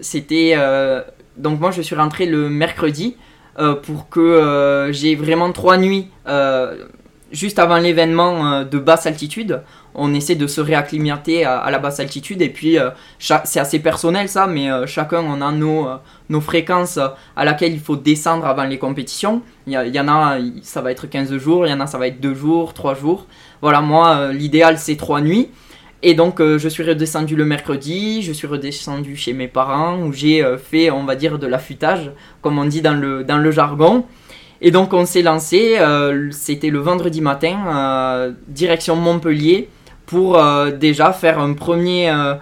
c'était 0.00 0.56
donc 1.36 1.60
moi 1.60 1.70
je 1.70 1.82
suis 1.82 1.94
rentré 1.94 2.26
le 2.26 2.48
mercredi 2.48 3.16
pour 3.82 4.08
que 4.08 4.88
j'ai 4.92 5.14
vraiment 5.14 5.52
trois 5.52 5.78
nuits 5.78 6.08
juste 7.32 7.58
avant 7.58 7.78
l'événement 7.78 8.64
de 8.64 8.78
basse 8.78 9.06
altitude. 9.06 9.62
On 9.94 10.14
essaie 10.14 10.36
de 10.36 10.46
se 10.46 10.60
réacclimater 10.60 11.44
à, 11.44 11.68
la 11.70 11.78
basse 11.80 11.98
altitude 11.98 12.40
et 12.40 12.50
puis 12.50 12.78
euh, 12.78 12.90
c'est 13.18 13.58
assez 13.58 13.80
personnel 13.80 14.28
ça 14.28 14.46
mais 14.46 14.70
euh, 14.70 14.86
chacun 14.86 15.20
on 15.20 15.40
a 15.40 15.50
nos, 15.50 15.88
euh, 15.88 15.96
nos 16.28 16.40
fréquences 16.40 16.98
à 17.36 17.44
laquelle 17.44 17.72
il 17.72 17.80
faut 17.80 17.96
descendre 17.96 18.46
avant 18.46 18.64
les 18.64 18.78
compétitions. 18.78 19.42
Il 19.66 19.72
y, 19.72 20.00
en 20.00 20.08
a 20.08 20.38
ça 20.62 20.82
va 20.82 20.92
être 20.92 21.06
15 21.06 21.36
jours 21.38 21.66
il 21.66 21.70
y 21.70 21.72
en 21.72 21.80
a 21.80 21.86
ça 21.86 21.98
va 21.98 22.06
être 22.06 22.20
2 22.20 22.32
jours 22.34 22.74
3 22.74 22.94
jours 22.94 23.26
voilà 23.62 23.80
moi 23.80 24.32
l'idéal 24.32 24.78
c'est 24.78 24.96
3 24.96 25.20
nuits 25.20 25.48
et 26.02 26.14
donc 26.14 26.40
je 26.40 26.68
suis 26.68 26.84
redescendu 26.84 27.34
le 27.34 27.44
mercredi, 27.44 28.22
je 28.22 28.32
suis 28.32 28.46
redescendu 28.46 29.16
chez 29.16 29.32
mes 29.32 29.48
parents 29.48 29.98
où 30.00 30.12
j'ai 30.12 30.44
fait 30.70 30.90
on 30.90 31.04
va 31.04 31.16
dire 31.16 31.38
de 31.38 31.46
l'affûtage 31.46 32.12
comme 32.40 32.58
on 32.58 32.64
dit 32.64 32.82
dans 32.82 32.94
le, 32.94 33.24
dans 33.24 33.38
le 33.38 33.50
jargon 33.50 34.04
et 34.60 34.70
donc 34.70 34.92
on 34.92 35.06
s'est 35.06 35.22
lancé, 35.22 35.76
c'était 36.30 36.70
le 36.70 36.78
vendredi 36.78 37.20
matin, 37.20 38.32
direction 38.48 38.96
Montpellier, 38.96 39.68
pour 40.08 40.38
euh, 40.38 40.70
déjà 40.70 41.12
faire 41.12 41.38
un 41.38 41.52
premier, 41.52 42.10
euh, 42.10 42.34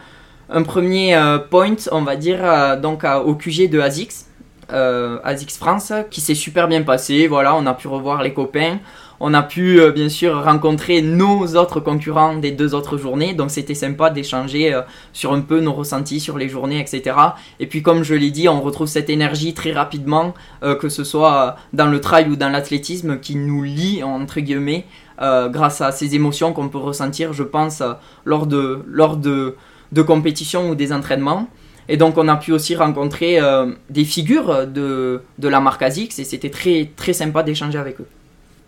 un 0.48 0.62
premier 0.62 1.16
euh, 1.16 1.38
point, 1.38 1.74
on 1.90 2.02
va 2.02 2.16
dire, 2.16 2.40
donc 2.80 3.04
au 3.04 3.34
QG 3.34 3.68
de 3.68 3.80
ASICS, 3.80 4.26
ASICS 4.70 5.58
France, 5.58 5.92
qui 6.10 6.20
s'est 6.20 6.34
super 6.34 6.68
bien 6.68 6.82
passé. 6.82 7.26
Voilà, 7.26 7.54
on 7.56 7.66
a 7.66 7.74
pu 7.74 7.88
revoir 7.88 8.22
les 8.22 8.32
copains. 8.32 8.78
On 9.20 9.34
a 9.34 9.42
pu 9.42 9.80
bien 9.94 10.08
sûr 10.08 10.44
rencontrer 10.44 11.02
nos 11.02 11.56
autres 11.56 11.80
concurrents 11.80 12.36
des 12.36 12.50
deux 12.50 12.74
autres 12.74 12.98
journées, 12.98 13.34
donc 13.34 13.50
c'était 13.50 13.74
sympa 13.74 14.10
d'échanger 14.10 14.78
sur 15.12 15.32
un 15.32 15.40
peu 15.40 15.60
nos 15.60 15.72
ressentis 15.72 16.20
sur 16.20 16.36
les 16.36 16.48
journées, 16.48 16.80
etc. 16.80 17.16
Et 17.58 17.66
puis 17.66 17.82
comme 17.82 18.02
je 18.02 18.14
l'ai 18.14 18.30
dit, 18.30 18.48
on 18.48 18.60
retrouve 18.60 18.88
cette 18.88 19.08
énergie 19.08 19.54
très 19.54 19.72
rapidement, 19.72 20.34
que 20.62 20.88
ce 20.88 21.02
soit 21.04 21.56
dans 21.72 21.86
le 21.86 22.00
trail 22.00 22.28
ou 22.28 22.36
dans 22.36 22.50
l'athlétisme, 22.50 23.18
qui 23.18 23.36
nous 23.36 23.62
lie 23.62 24.02
entre 24.02 24.40
guillemets 24.40 24.84
euh, 25.20 25.48
grâce 25.48 25.80
à 25.80 25.92
ces 25.92 26.14
émotions 26.14 26.52
qu'on 26.52 26.68
peut 26.68 26.78
ressentir, 26.78 27.32
je 27.32 27.42
pense, 27.42 27.80
euh, 27.80 27.94
lors, 28.26 28.46
de, 28.46 28.82
lors 28.86 29.16
de, 29.16 29.56
de 29.92 30.02
compétitions 30.02 30.68
ou 30.68 30.74
des 30.74 30.92
entraînements. 30.92 31.48
Et 31.88 31.96
donc 31.96 32.18
on 32.18 32.28
a 32.28 32.36
pu 32.36 32.52
aussi 32.52 32.74
rencontrer 32.74 33.40
euh, 33.40 33.72
des 33.88 34.04
figures 34.04 34.66
de, 34.66 35.22
de 35.38 35.48
la 35.48 35.60
marque 35.60 35.82
ASICS 35.82 36.18
et 36.18 36.24
c'était 36.24 36.50
très, 36.50 36.90
très 36.96 37.12
sympa 37.12 37.42
d'échanger 37.42 37.78
avec 37.78 38.00
eux. 38.00 38.06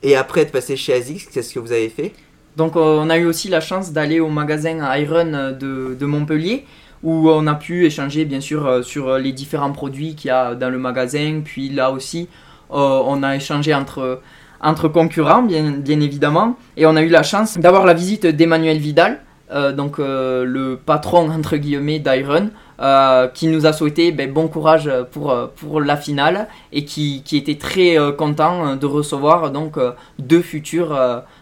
Et 0.03 0.17
après 0.17 0.43
être 0.43 0.53
passé 0.53 0.77
chez 0.77 0.95
ASICS, 0.95 1.29
qu'est-ce 1.33 1.55
que 1.55 1.59
vous 1.59 1.73
avez 1.73 1.89
fait? 1.89 2.13
Donc 2.57 2.77
on 2.77 3.09
a 3.11 3.19
eu 3.19 3.27
aussi 3.27 3.49
la 3.49 3.61
chance 3.61 3.93
d'aller 3.93 4.21
au 4.21 4.29
magasin 4.29 4.79
Iron 4.97 5.53
de, 5.59 5.95
de, 5.95 6.07
Montpellier 6.07 6.65
où 7.05 7.31
on 7.31 7.47
a 7.47 7.55
pu 7.55 7.87
échanger 7.87 8.25
bien 8.25 8.41
sûr 8.41 8.85
sur 8.85 9.17
les 9.17 9.31
différents 9.31 9.71
produits 9.71 10.17
qu'il 10.17 10.29
y 10.29 10.33
a 10.33 10.57
dans 10.57 10.69
le 10.69 10.79
magasin. 10.79 11.43
Puis 11.45 11.69
là 11.69 11.93
aussi 11.93 12.29
on 12.71 13.23
a 13.23 13.37
échangé 13.37 13.75
entre 13.75 14.89
concurrents, 14.89 15.43
bien, 15.43 15.71
bien 15.73 16.01
évidemment. 16.01 16.57
Et 16.77 16.87
on 16.87 16.97
a 16.97 17.03
eu 17.03 17.09
la 17.09 17.23
chance 17.23 17.59
d'avoir 17.59 17.87
la 17.87 17.95
visite 17.95 18.27
d'Emmanuel 18.27 18.79
Vidal, 18.79 19.21
euh, 19.51 19.73
donc 19.73 19.99
euh, 19.99 20.45
le 20.45 20.77
patron 20.77 21.31
entre 21.37 21.57
guillemets 21.57 21.99
d'Iron, 21.99 22.51
euh, 22.81 23.29
qui 23.29 23.49
nous 23.49 23.67
a 23.67 23.73
souhaité 23.73 24.13
ben, 24.13 24.33
bon 24.33 24.49
courage 24.49 24.91
pour, 25.11 25.35
pour 25.57 25.81
la 25.81 25.97
finale 25.97 26.49
et 26.73 26.85
qui, 26.85 27.23
qui 27.25 27.37
était 27.37 27.57
très 27.57 27.97
content 28.17 28.77
de 28.77 28.87
recevoir 28.87 29.51
donc 29.51 29.79
deux 30.19 30.43
futurs 30.43 30.97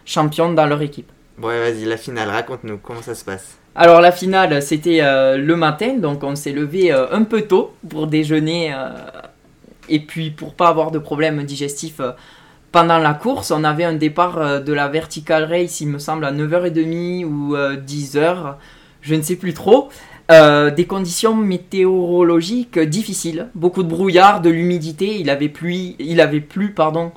champions 0.05 0.51
dans 0.53 0.65
leur 0.65 0.81
équipe. 0.81 1.11
Bon, 1.37 1.49
vas-y, 1.49 1.85
la 1.85 1.97
finale, 1.97 2.29
raconte-nous 2.29 2.77
comment 2.77 3.01
ça 3.01 3.13
se 3.13 3.23
passe? 3.23 3.57
Alors 3.75 4.01
la 4.01 4.11
finale, 4.11 4.61
c'était 4.61 5.01
le 5.01 5.55
matin, 5.55 5.97
donc 5.97 6.23
on 6.23 6.35
s'est 6.35 6.53
levé 6.53 6.91
un 6.91 7.23
peu 7.23 7.43
tôt 7.43 7.73
pour 7.87 8.07
déjeuner 8.07 8.75
et 9.89 9.99
puis 9.99 10.31
pour 10.31 10.55
pas 10.55 10.67
avoir 10.69 10.91
de 10.91 10.99
problèmes 10.99 11.43
digestifs 11.43 12.01
pendant 12.71 12.97
la 12.97 13.13
course, 13.13 13.51
on 13.51 13.63
avait 13.63 13.85
un 13.85 13.93
départ 13.93 14.37
euh, 14.37 14.59
de 14.59 14.73
la 14.73 14.87
vertical 14.87 15.45
race, 15.45 15.81
il 15.81 15.87
me 15.87 15.99
semble, 15.99 16.25
à 16.25 16.31
9h30 16.31 17.25
ou 17.25 17.55
10h, 17.55 18.17
euh, 18.17 18.51
je 19.01 19.15
ne 19.15 19.21
sais 19.21 19.35
plus 19.35 19.53
trop. 19.53 19.89
Euh, 20.29 20.71
des 20.71 20.85
conditions 20.85 21.35
météorologiques 21.35 22.79
difficiles, 22.79 23.47
beaucoup 23.55 23.81
de 23.83 23.87
brouillard, 23.87 24.41
de 24.41 24.49
l'humidité, 24.49 25.19
il 25.19 25.29
avait 25.29 25.47
plu, 25.47 25.95
il 25.99 26.19
avait 26.19 26.41
plu 26.41 26.71
pardon, 26.71 27.11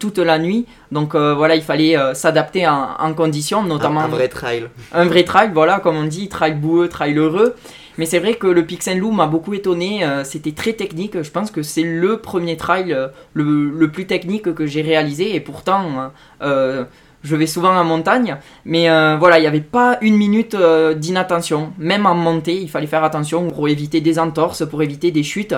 toute 0.00 0.18
la 0.18 0.38
nuit, 0.38 0.66
donc 0.90 1.14
voilà, 1.14 1.54
il 1.54 1.62
fallait 1.62 1.96
s'adapter 2.14 2.66
en, 2.66 2.96
en, 2.98 3.14
conditions, 3.14 3.62
notamment... 3.62 4.00
Un, 4.00 4.08
vrai 4.08 4.28
trail. 4.28 4.64
Un 4.92 5.04
vrai 5.04 5.22
trail, 5.22 5.50
voilà, 5.54 5.78
comme 5.78 5.96
on 5.96 6.04
dit, 6.04 6.28
trail 6.28 6.54
boueux, 6.54 6.88
trail 6.88 7.16
heureux. 7.16 7.54
Mais 7.98 8.06
c'est 8.06 8.20
vrai 8.20 8.34
que 8.34 8.46
le 8.46 8.64
Pixel 8.64 9.00
Lou 9.00 9.10
m'a 9.10 9.26
beaucoup 9.26 9.54
étonné. 9.54 10.04
Euh, 10.04 10.22
c'était 10.22 10.52
très 10.52 10.72
technique. 10.72 11.20
Je 11.20 11.30
pense 11.30 11.50
que 11.50 11.62
c'est 11.62 11.82
le 11.82 12.18
premier 12.18 12.56
trail 12.56 12.92
euh, 12.92 13.08
le, 13.34 13.90
plus 13.90 14.06
technique 14.06 14.54
que 14.54 14.66
j'ai 14.66 14.82
réalisé. 14.82 15.34
Et 15.34 15.40
pourtant, 15.40 16.12
euh, 16.40 16.84
je 17.22 17.36
vais 17.36 17.46
souvent 17.46 17.76
en 17.76 17.84
montagne. 17.84 18.36
Mais 18.64 18.88
voilà, 19.18 19.38
il 19.38 19.42
n'y 19.42 19.46
avait 19.46 19.60
pas 19.60 19.98
une 20.00 20.16
minute 20.16 20.56
d'inattention. 20.96 21.72
Même 21.78 22.06
en 22.06 22.14
montée, 22.14 22.60
il 22.60 22.68
fallait 22.68 22.86
faire 22.86 23.04
attention 23.04 23.48
pour 23.48 23.68
éviter 23.68 24.00
des 24.00 24.18
entorses, 24.18 24.66
pour 24.66 24.82
éviter 24.82 25.10
des 25.10 25.22
chutes. 25.22 25.54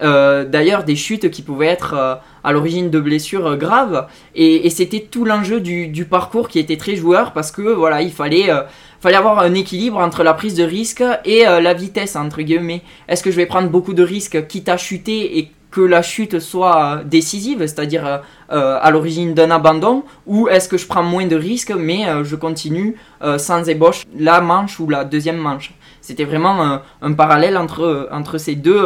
D'ailleurs, 0.00 0.84
des 0.84 0.96
chutes 0.96 1.30
qui 1.30 1.42
pouvaient 1.42 1.68
être 1.68 2.20
à 2.42 2.52
l'origine 2.52 2.90
de 2.90 3.00
blessures 3.00 3.56
graves. 3.56 4.06
Et, 4.34 4.68
c'était 4.70 5.00
tout 5.00 5.24
l'enjeu 5.24 5.60
du, 5.60 6.04
parcours 6.04 6.48
qui 6.48 6.58
était 6.58 6.76
très 6.76 6.96
joueur 6.96 7.32
parce 7.32 7.52
que 7.52 7.62
voilà, 7.62 8.02
il 8.02 8.12
fallait 8.12 8.50
fallait 9.04 9.16
avoir 9.16 9.40
un 9.40 9.52
équilibre 9.52 9.98
entre 9.98 10.22
la 10.22 10.32
prise 10.32 10.54
de 10.54 10.64
risque 10.64 11.04
et 11.26 11.46
euh, 11.46 11.60
la 11.60 11.74
vitesse, 11.74 12.16
entre 12.16 12.40
guillemets. 12.40 12.80
Est-ce 13.06 13.22
que 13.22 13.30
je 13.30 13.36
vais 13.36 13.44
prendre 13.44 13.68
beaucoup 13.68 13.92
de 13.92 14.02
risques, 14.02 14.46
quitte 14.46 14.70
à 14.70 14.78
chuter 14.78 15.38
et 15.38 15.50
que 15.74 15.80
la 15.80 16.02
chute 16.02 16.38
soit 16.38 16.76
euh, 16.76 17.04
décisive, 17.04 17.58
c'est-à-dire 17.66 18.04
euh, 18.06 18.78
à 18.80 18.90
l'origine 18.92 19.34
d'un 19.34 19.50
abandon, 19.50 20.04
ou 20.26 20.48
est-ce 20.48 20.68
que 20.68 20.78
je 20.78 20.86
prends 20.86 21.02
moins 21.02 21.26
de 21.26 21.36
risques, 21.36 21.74
mais 21.76 22.02
je 22.22 22.36
continue 22.36 22.96
sans 23.38 23.68
ébauche 23.68 24.04
la 24.16 24.40
manche 24.40 24.78
ou 24.80 24.88
la 24.88 25.04
deuxième 25.04 25.38
manche? 25.48 25.74
C'était 26.00 26.24
vraiment 26.24 26.80
un 27.02 27.12
parallèle 27.14 27.56
entre, 27.56 28.08
entre 28.12 28.38
ces, 28.38 28.54
deux, 28.54 28.84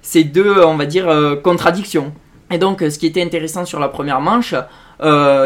ces 0.00 0.24
deux, 0.24 0.62
on 0.64 0.76
va 0.76 0.86
dire, 0.86 1.08
contradictions. 1.42 2.14
Et 2.50 2.58
donc, 2.58 2.80
ce 2.80 2.98
qui 2.98 3.06
était 3.06 3.22
intéressant 3.22 3.64
sur 3.64 3.80
la 3.80 3.88
première 3.88 4.20
manche, 4.20 4.54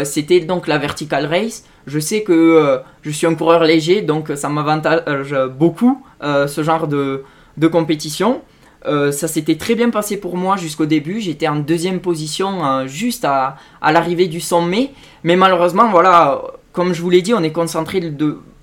c'était 0.05 0.41
donc 0.41 0.69
la 0.69 0.79
vertical 0.79 1.27
race. 1.27 1.65
Je 1.87 1.99
sais 1.99 2.23
que 2.23 2.33
euh, 2.33 2.79
je 3.03 3.11
suis 3.11 3.27
un 3.27 3.35
coureur 3.35 3.65
léger, 3.65 4.03
donc 4.03 4.31
ça 4.37 4.49
m'avantage 4.49 5.35
beaucoup 5.59 6.05
euh, 6.23 6.47
ce 6.47 6.63
genre 6.63 6.87
de, 6.87 7.25
compétition. 7.71 8.43
Euh, 8.87 9.13
ça 9.13 9.29
s'était 9.29 9.57
très 9.57 9.75
bien 9.75 9.91
passé 9.91 10.17
pour 10.17 10.37
moi 10.37 10.57
jusqu'au 10.57 10.87
début. 10.87 11.21
J'étais 11.21 11.49
en 11.49 11.57
deuxième 11.57 12.01
position 12.01 12.87
juste 12.87 13.25
à, 13.25 13.57
l'arrivée 13.83 14.27
du 14.27 14.41
sommet. 14.41 14.93
Mais 15.25 15.37
malheureusement, 15.37 15.89
voilà, 15.91 16.43
comme 16.73 16.93
je 16.93 17.03
vous 17.03 17.11
l'ai 17.11 17.23
dit, 17.23 17.35
on 17.35 17.43
est 17.43 17.53
concentré 17.53 18.03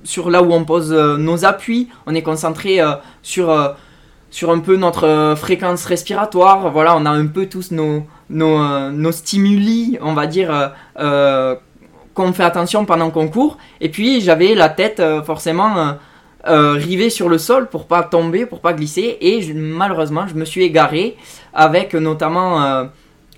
sur 0.04 0.30
là 0.30 0.44
où 0.44 0.52
on 0.54 0.66
pose 0.66 0.92
nos 0.92 1.46
appuis. 1.46 1.90
On 2.06 2.16
est 2.16 2.22
concentré 2.22 2.80
sur, 3.22 3.76
sur 4.30 4.52
un 4.52 4.60
peu 4.60 4.76
notre 4.76 5.36
fréquence 5.38 5.86
respiratoire. 5.86 6.72
Voilà, 6.72 6.98
on 6.98 7.06
a 7.06 7.12
un 7.12 7.28
peu 7.28 7.46
tous 7.46 7.72
nos, 7.72 8.04
nos, 8.30 9.12
stimuli, 9.12 9.98
on 10.02 10.14
va 10.14 10.28
dire, 10.28 10.74
qu'on 12.20 12.34
fait 12.34 12.44
attention 12.44 12.86
pendant 12.86 13.12
qu'on 13.12 13.28
court. 13.30 13.58
Et 13.82 13.90
puis 13.90 14.22
j'avais 14.22 14.54
la 14.54 14.70
tête 14.70 15.00
euh, 15.00 15.24
forcément 15.24 15.78
euh, 15.78 15.92
euh, 16.50 16.74
rivée 16.74 17.10
sur 17.10 17.30
le 17.30 17.38
sol 17.38 17.70
pour 17.70 17.86
pas 17.88 18.04
tomber, 18.04 18.46
pour 18.46 18.60
pas 18.60 18.74
glisser. 18.74 19.18
Et 19.22 19.54
malheureusement, 19.54 20.28
je 20.28 20.36
me 20.36 20.46
suis 20.46 20.64
égaré 20.64 21.16
avec 21.54 21.94
notamment 21.94 22.90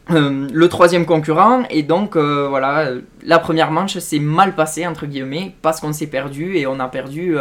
le 0.10 0.68
troisième 0.68 1.06
concurrent. 1.06 1.64
Et 1.70 1.84
donc 1.84 2.18
voilà, 2.18 2.90
la 3.24 3.40
première 3.40 3.72
manche 3.72 3.98
s'est 3.98 4.20
mal 4.20 4.56
passée 4.56 4.86
entre 4.88 5.06
guillemets 5.06 5.56
parce 5.62 5.80
qu'on 5.80 5.94
s'est 5.94 6.08
perdu 6.08 6.58
et 6.58 6.68
on 6.68 6.80
a 6.80 6.88
perdu, 6.88 7.36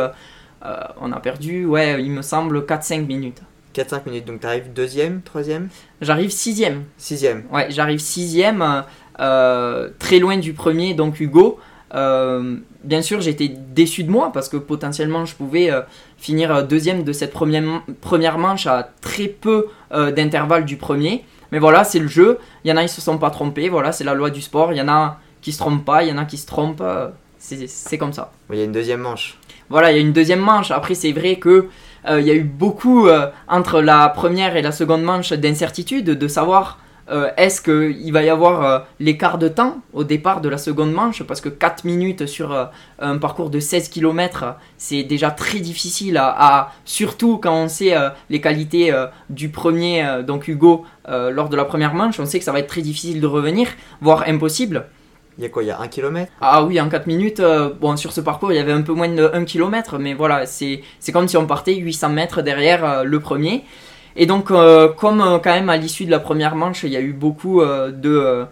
on 1.01 1.13
a 1.13 1.21
perdu, 1.21 1.67
ouais, 1.67 2.03
il 2.03 2.11
me 2.11 2.23
semble 2.23 2.61
4-5 2.61 3.07
minutes. 3.07 3.43
4-5 3.75 4.07
minutes, 4.07 4.25
donc 4.27 4.41
tu 4.41 4.47
arrives 4.47 4.73
deuxième, 4.73 5.23
troisième? 5.23 5.69
J'arrive 6.01 6.31
sixième. 6.31 6.85
Sixième. 6.97 7.45
Ouais, 7.53 7.67
j'arrive 7.71 8.01
sixième, 8.01 8.85
euh, 9.21 9.91
très 9.99 10.19
loin 10.19 10.37
du 10.37 10.53
premier, 10.53 10.95
donc 10.95 11.21
Hugo. 11.21 11.59
Euh, 11.95 12.57
bien 12.85 13.03
sûr, 13.03 13.21
j'étais 13.21 13.49
déçu 13.49 14.05
de 14.05 14.11
moi 14.11 14.31
parce 14.33 14.49
que 14.49 14.57
potentiellement 14.57 15.25
je 15.25 15.35
pouvais 15.35 15.71
euh, 15.71 15.83
finir 16.19 16.67
deuxième 16.67 17.03
de 17.03 17.13
cette 17.13 17.33
première, 17.33 17.83
première 18.01 18.39
manche 18.39 18.67
à 18.67 18.89
très 19.01 19.27
peu 19.27 19.67
d'intervalle 19.91 20.65
du 20.65 20.77
premier. 20.77 21.25
Mais 21.53 21.59
voilà, 21.59 21.83
c'est 21.83 21.99
le 21.99 22.07
jeu. 22.07 22.39
Il 22.65 22.71
y 22.71 22.73
en 22.73 22.77
a, 22.77 22.83
ils 22.83 22.89
se 22.89 23.01
sont 23.01 23.19
pas 23.19 23.31
trompés. 23.31 23.69
Voilà, 23.69 23.91
c'est 23.91 24.05
la 24.05 24.15
loi 24.15 24.31
du 24.31 24.41
sport. 24.41 24.73
Il 24.73 24.79
y 24.79 24.83
en 24.83 24.89
a 24.89 25.19
qui 25.43 25.53
se 25.53 25.59
trompent 25.59 25.85
pas, 25.85 26.05
il 26.05 26.11
y 26.11 26.13
en 26.13 26.19
a 26.19 26.25
qui 26.25 26.39
se 26.39 26.47
trompent. 26.47 26.83
c'est 27.39 27.99
comme 27.99 28.13
ça. 28.13 28.31
Il 28.51 28.59
y 28.59 28.61
a 28.61 28.65
une 28.65 28.73
deuxième 28.73 29.01
manche. 29.01 29.37
Voilà, 29.69 29.91
il 29.91 29.97
y 29.97 29.99
a 29.99 30.01
une 30.01 30.13
deuxième 30.13 30.41
manche. 30.41 30.71
Après, 30.71 30.95
c'est 30.95 31.11
vrai 31.11 31.37
que 31.37 31.69
il 32.09 32.25
y 32.25 32.31
a 32.31 32.35
eu 32.35 32.45
beaucoup 32.45 33.09
entre 33.49 33.81
la 33.81 34.09
première 34.11 34.57
et 34.57 34.63
la 34.63 34.73
seconde 34.73 35.03
manche 35.03 35.33
d'incertitude 35.33 36.05
de 36.05 36.29
savoir 36.29 36.79
euh, 37.11 37.31
est-ce 37.37 37.61
qu'il 37.61 38.13
va 38.13 38.23
y 38.23 38.29
avoir 38.29 38.65
euh, 38.65 38.79
l'écart 39.01 39.39
de 39.39 39.49
temps 39.49 39.79
au 39.93 40.05
départ 40.05 40.41
de 40.41 40.49
la 40.49 40.59
seconde 40.59 40.93
manche? 40.93 41.23
Parce 41.25 41.41
que 41.41 41.49
4 41.49 41.85
minutes 41.85 42.27
sur 42.27 42.53
euh, 42.53 42.67
un 43.01 43.19
parcours 43.19 43.51
de 43.51 43.59
16 43.59 43.89
km, 43.89 44.57
c'est 44.79 45.03
déjà 45.03 45.31
très 45.31 45.59
difficile, 45.59 46.17
à, 46.19 46.73
surtout 46.85 47.39
quand 47.39 47.55
on 47.55 47.69
sait 47.69 47.95
les 48.29 48.41
qualités 48.41 48.93
du 49.29 49.49
premier, 49.49 50.23
donc 50.27 50.49
Hugo, 50.49 50.85
lors 51.09 51.49
de 51.49 51.57
la 51.57 51.65
première 51.65 51.95
manche, 51.95 52.21
on 52.21 52.27
sait 52.27 52.39
que 52.39 52.45
ça 52.45 52.53
va 52.53 52.61
être 52.61 52.69
très 52.69 52.83
difficile 52.83 53.21
de 53.21 53.27
revenir, 53.27 53.69
voire 54.01 54.25
impossible. 54.27 54.87
Il 55.39 55.45
y 55.45 55.47
a 55.47 55.49
quoi? 55.49 55.63
Il 55.63 55.67
y 55.67 55.71
a 55.71 55.81
1 55.81 55.89
km 55.89 56.31
Ah 56.41 56.65
oui, 56.65 56.81
en 56.81 56.89
4 56.89 57.07
minutes, 57.07 57.43
bon, 57.81 57.97
sur 57.97 58.13
ce 58.13 58.21
parcours, 58.21 58.53
il 58.53 58.57
y 58.57 58.59
avait 58.59 58.73
un 58.73 58.83
peu 58.83 58.93
moins 58.93 59.09
de 59.09 59.31
1 59.33 59.45
km, 59.45 59.99
mais 59.99 60.15
voilà, 60.15 60.47
c'est 60.47 60.83
comme 61.13 61.29
si 61.29 61.37
on 61.37 61.47
partait 61.47 61.75
800 61.75 62.11
mètres 62.11 62.43
derrière 62.43 63.05
le 63.05 63.21
premier. 63.21 63.65
Et 64.17 64.27
donc, 64.27 64.51
euh, 64.51 64.89
comme 64.89 65.21
euh, 65.21 65.39
quand 65.39 65.53
même 65.53 65.69
à 65.69 65.77
l'issue 65.77 66.05
de 66.05 66.11
la 66.11 66.19
première 66.19 66.57
manche, 66.57 66.83
il 66.85 66.91
y 66.91 66.97
a 66.97 67.01
eu 67.01 67.13
beaucoup 67.13 67.61
euh, 67.61 67.91
de 67.91 68.47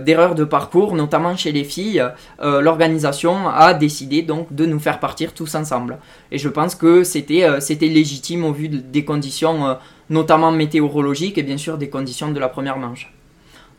d'erreurs 0.00 0.34
de 0.34 0.44
parcours, 0.44 0.94
notamment 0.94 1.36
chez 1.36 1.52
les 1.52 1.64
filles, 1.64 2.02
l'organisation 2.40 3.50
a 3.50 3.74
décidé 3.74 4.22
donc 4.22 4.50
de 4.54 4.64
nous 4.64 4.78
faire 4.78 4.98
partir 4.98 5.34
tous 5.34 5.54
ensemble. 5.54 5.98
Et 6.30 6.38
je 6.38 6.48
pense 6.48 6.74
que 6.74 7.04
c'était 7.04 7.60
c'était 7.60 7.88
légitime 7.88 8.46
au 8.46 8.52
vu 8.52 8.68
des 8.70 9.04
conditions, 9.04 9.76
notamment 10.08 10.52
météorologiques 10.52 11.36
et 11.36 11.42
bien 11.42 11.58
sûr 11.58 11.76
des 11.76 11.90
conditions 11.90 12.30
de 12.30 12.40
la 12.40 12.48
première 12.48 12.78
manche. 12.78 13.12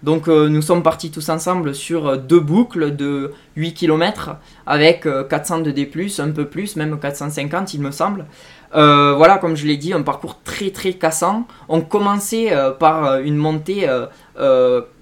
Donc 0.04 0.28
nous 0.28 0.62
sommes 0.62 0.84
partis 0.84 1.10
tous 1.10 1.28
ensemble 1.30 1.74
sur 1.74 2.20
deux 2.20 2.42
boucles 2.42 2.96
de 2.96 3.32
8 3.56 3.74
km 3.74 4.36
avec 4.68 5.08
400 5.28 5.62
de 5.62 5.72
D+, 5.72 5.90
un 6.20 6.30
peu 6.30 6.46
plus, 6.46 6.76
même 6.76 7.00
450 7.00 7.74
il 7.74 7.82
me 7.82 7.90
semble. 7.90 8.26
Euh, 8.76 9.14
voilà, 9.16 9.38
comme 9.38 9.56
je 9.56 9.68
l'ai 9.68 9.78
dit, 9.78 9.94
un 9.94 10.02
parcours 10.02 10.42
très 10.44 10.72
très 10.72 10.94
cassant. 10.94 11.46
On 11.70 11.82
commençait 11.82 12.54
euh, 12.54 12.72
par 12.72 13.06
euh, 13.06 13.22
une 13.24 13.36
montée 13.36 13.88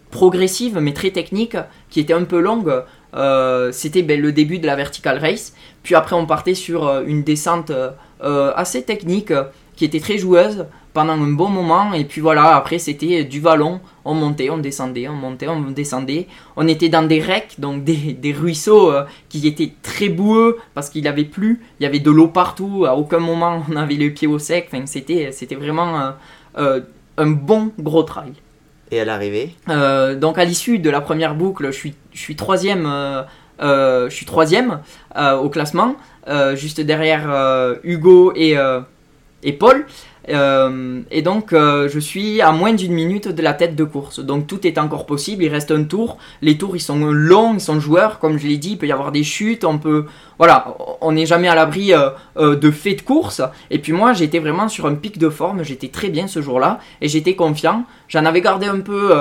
progressive 0.09 0.77
mais 0.79 0.93
très 0.93 1.11
technique 1.11 1.55
qui 1.89 2.01
était 2.01 2.13
un 2.13 2.25
peu 2.25 2.39
longue. 2.39 2.83
C'était 3.71 4.03
ben, 4.03 4.19
le 4.19 4.31
début 4.31 4.59
de 4.59 4.67
la 4.67 4.75
vertical 4.75 5.17
race. 5.19 5.53
Puis 5.83 5.95
après, 5.95 6.15
on 6.15 6.25
partait 6.25 6.53
sur 6.53 7.01
une 7.05 7.23
descente 7.23 7.71
assez 8.21 8.83
technique 8.83 9.33
qui 9.81 9.85
était 9.85 9.99
très 9.99 10.19
joueuse 10.19 10.67
pendant 10.93 11.13
un 11.13 11.31
bon 11.31 11.49
moment. 11.49 11.93
Et 11.93 12.05
puis 12.05 12.21
voilà, 12.21 12.55
après 12.55 12.77
c'était 12.77 13.23
du 13.23 13.39
vallon. 13.39 13.79
On 14.05 14.13
montait, 14.13 14.51
on 14.51 14.59
descendait, 14.59 15.07
on 15.07 15.15
montait, 15.15 15.47
on 15.47 15.59
descendait. 15.71 16.27
On 16.55 16.67
était 16.67 16.87
dans 16.87 17.01
des 17.01 17.19
recs, 17.19 17.55
donc 17.57 17.83
des, 17.83 18.31
ruisseaux 18.31 18.91
euh, 18.91 19.05
qui 19.27 19.47
étaient 19.47 19.73
très 19.81 20.09
boueux 20.09 20.59
parce 20.75 20.91
qu'il 20.91 21.07
avait 21.07 21.23
plu. 21.23 21.61
Il 21.79 21.83
y 21.83 21.87
avait 21.87 21.97
de 21.97 22.11
l'eau 22.11 22.27
partout. 22.27 22.85
À 22.85 22.95
aucun 22.95 23.17
moment 23.17 23.63
on 23.71 23.75
avait 23.75 23.95
les 23.95 24.11
pieds 24.11 24.27
au 24.27 24.37
sec. 24.37 24.69
Enfin, 24.71 24.85
c'était, 24.85 25.31
c'était 25.31 25.55
vraiment 25.55 25.99
euh, 25.99 26.11
euh, 26.59 26.81
un 27.17 27.31
bon 27.31 27.71
gros 27.79 28.03
trail. 28.03 28.33
Et 28.91 28.99
à 28.99 29.05
l'arrivée? 29.05 29.55
Donc 29.67 30.37
à 30.37 30.45
l'issue 30.45 30.77
de 30.77 30.91
la 30.91 31.01
première 31.01 31.33
boucle, 31.33 31.65
je 31.71 31.71
suis, 31.71 31.95
je 32.13 32.19
suis 32.19 32.35
troisième. 32.35 32.87
je 33.59 34.09
suis 34.11 34.27
troisième 34.27 34.81
au 35.17 35.49
classement, 35.49 35.95
juste 36.55 36.81
derrière 36.81 37.23
Hugo 37.83 38.33
et, 38.35 38.57
et 39.43 39.53
Paul. 39.53 39.85
Euh, 40.29 41.01
et 41.09 41.21
donc, 41.21 41.51
euh, 41.53 41.89
je 41.89 41.99
suis 41.99 42.41
à 42.41 42.51
moins 42.51 42.73
d'une 42.73 42.93
minute 42.93 43.27
de 43.27 43.41
la 43.41 43.53
tête 43.53 43.75
de 43.75 43.83
course. 43.83 44.19
Donc, 44.19 44.47
tout 44.47 44.65
est 44.67 44.77
encore 44.77 45.05
possible. 45.05 45.43
Il 45.43 45.49
reste 45.49 45.71
un 45.71 45.83
tour. 45.83 46.17
Les 46.41 46.57
tours, 46.57 46.75
ils 46.75 46.81
sont 46.81 46.97
longs, 47.11 47.55
ils 47.55 47.61
sont 47.61 47.79
joueurs. 47.79 48.19
Comme 48.19 48.37
je 48.37 48.47
l'ai 48.47 48.57
dit, 48.57 48.71
il 48.71 48.77
peut 48.77 48.87
y 48.87 48.91
avoir 48.91 49.11
des 49.11 49.23
chutes. 49.23 49.63
On 49.63 49.77
peut. 49.77 50.05
Voilà, 50.37 50.75
on 51.01 51.11
n'est 51.11 51.25
jamais 51.25 51.47
à 51.47 51.55
l'abri 51.55 51.93
euh, 51.93 52.55
de 52.55 52.71
faits 52.71 52.99
de 52.99 53.01
course. 53.01 53.41
Et 53.69 53.79
puis, 53.79 53.93
moi, 53.93 54.13
j'étais 54.13 54.39
vraiment 54.39 54.69
sur 54.69 54.85
un 54.85 54.95
pic 54.95 55.17
de 55.17 55.29
forme. 55.29 55.63
J'étais 55.63 55.89
très 55.89 56.09
bien 56.09 56.27
ce 56.27 56.41
jour-là. 56.41 56.79
Et 57.01 57.07
j'étais 57.07 57.35
confiant. 57.35 57.85
J'en 58.07 58.25
avais 58.25 58.41
gardé 58.41 58.67
un 58.67 58.79
peu 58.79 59.11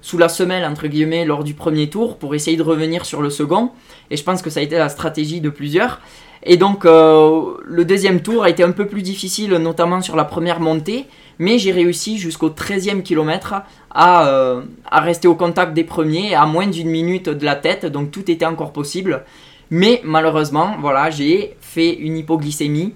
sous 0.00 0.18
la 0.18 0.28
semelle, 0.28 0.64
entre 0.64 0.86
guillemets, 0.86 1.24
lors 1.24 1.44
du 1.44 1.54
premier 1.54 1.88
tour 1.88 2.16
pour 2.18 2.34
essayer 2.34 2.56
de 2.56 2.62
revenir 2.62 3.04
sur 3.04 3.22
le 3.22 3.30
second. 3.30 3.70
Et 4.10 4.16
je 4.16 4.24
pense 4.24 4.42
que 4.42 4.50
ça 4.50 4.60
a 4.60 4.62
été 4.62 4.76
la 4.76 4.88
stratégie 4.88 5.40
de 5.40 5.50
plusieurs. 5.50 6.00
Et 6.44 6.56
donc 6.56 6.84
euh, 6.84 7.56
le 7.64 7.84
deuxième 7.84 8.20
tour 8.20 8.44
a 8.44 8.50
été 8.50 8.62
un 8.62 8.70
peu 8.70 8.86
plus 8.86 9.02
difficile, 9.02 9.52
notamment 9.54 10.00
sur 10.00 10.16
la 10.16 10.24
première 10.24 10.60
montée, 10.60 11.06
mais 11.38 11.58
j'ai 11.58 11.72
réussi 11.72 12.18
jusqu'au 12.18 12.50
13e 12.50 13.02
kilomètre 13.02 13.54
à, 13.90 14.28
euh, 14.28 14.62
à, 14.88 15.00
rester 15.00 15.26
au 15.28 15.34
contact 15.34 15.74
des 15.74 15.84
premiers 15.84 16.34
à 16.34 16.46
moins 16.46 16.66
d'une 16.66 16.90
minute 16.90 17.28
de 17.28 17.44
la 17.44 17.56
tête, 17.56 17.86
donc 17.86 18.10
tout 18.10 18.30
était 18.30 18.46
encore 18.46 18.72
possible. 18.72 19.24
Mais 19.70 20.00
malheureusement, 20.04 20.76
voilà, 20.80 21.10
j'ai 21.10 21.56
fait 21.60 21.92
une 21.92 22.16
hypoglycémie. 22.16 22.94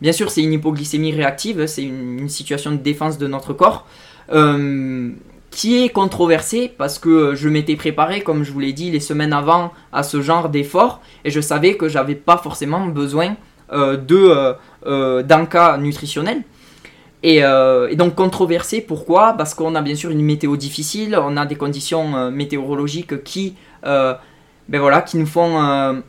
Bien 0.00 0.12
sûr, 0.12 0.30
c'est 0.30 0.42
une 0.42 0.52
hypoglycémie 0.52 1.12
réactive, 1.12 1.66
c'est 1.66 1.82
une, 1.82 2.28
situation 2.28 2.72
de 2.72 2.76
défense 2.76 3.18
de 3.18 3.26
notre 3.26 3.52
corps. 3.52 3.86
Euh, 4.32 5.10
qui 5.52 5.84
est 5.84 5.90
controversé 5.90 6.72
parce 6.76 6.98
que 6.98 7.34
je 7.34 7.48
m'étais 7.48 7.76
préparé, 7.76 8.22
comme 8.22 8.42
je 8.42 8.50
vous 8.50 8.58
l'ai 8.58 8.72
dit, 8.72 8.90
les 8.90 9.00
semaines 9.00 9.34
avant 9.34 9.72
à 9.92 10.02
ce 10.02 10.20
genre 10.20 10.48
d'effort 10.48 11.00
et 11.24 11.30
je 11.30 11.40
savais 11.40 11.76
que 11.76 11.88
j'avais 11.88 12.14
pas 12.14 12.38
forcément 12.38 12.86
besoin 12.86 13.36
euh, 13.70 13.96
de 13.96 14.16
euh, 14.16 14.54
euh, 14.86 15.22
d'un 15.22 15.44
cas 15.46 15.76
nutritionnel. 15.76 16.42
Et, 17.22 17.42
donc 17.94 18.16
controversé, 18.16 18.80
pourquoi? 18.80 19.34
Parce 19.34 19.54
qu'on 19.54 19.76
a 19.76 19.82
bien 19.82 19.94
sûr 19.94 20.10
une 20.10 20.22
météo 20.22 20.56
difficile, 20.56 21.16
on 21.22 21.36
a 21.36 21.46
des 21.46 21.54
conditions 21.54 22.32
météorologiques 22.32 23.22
qui, 23.22 23.54
ben 23.84 25.00
qui 25.06 25.18
nous 25.18 25.26
font 25.26 26.02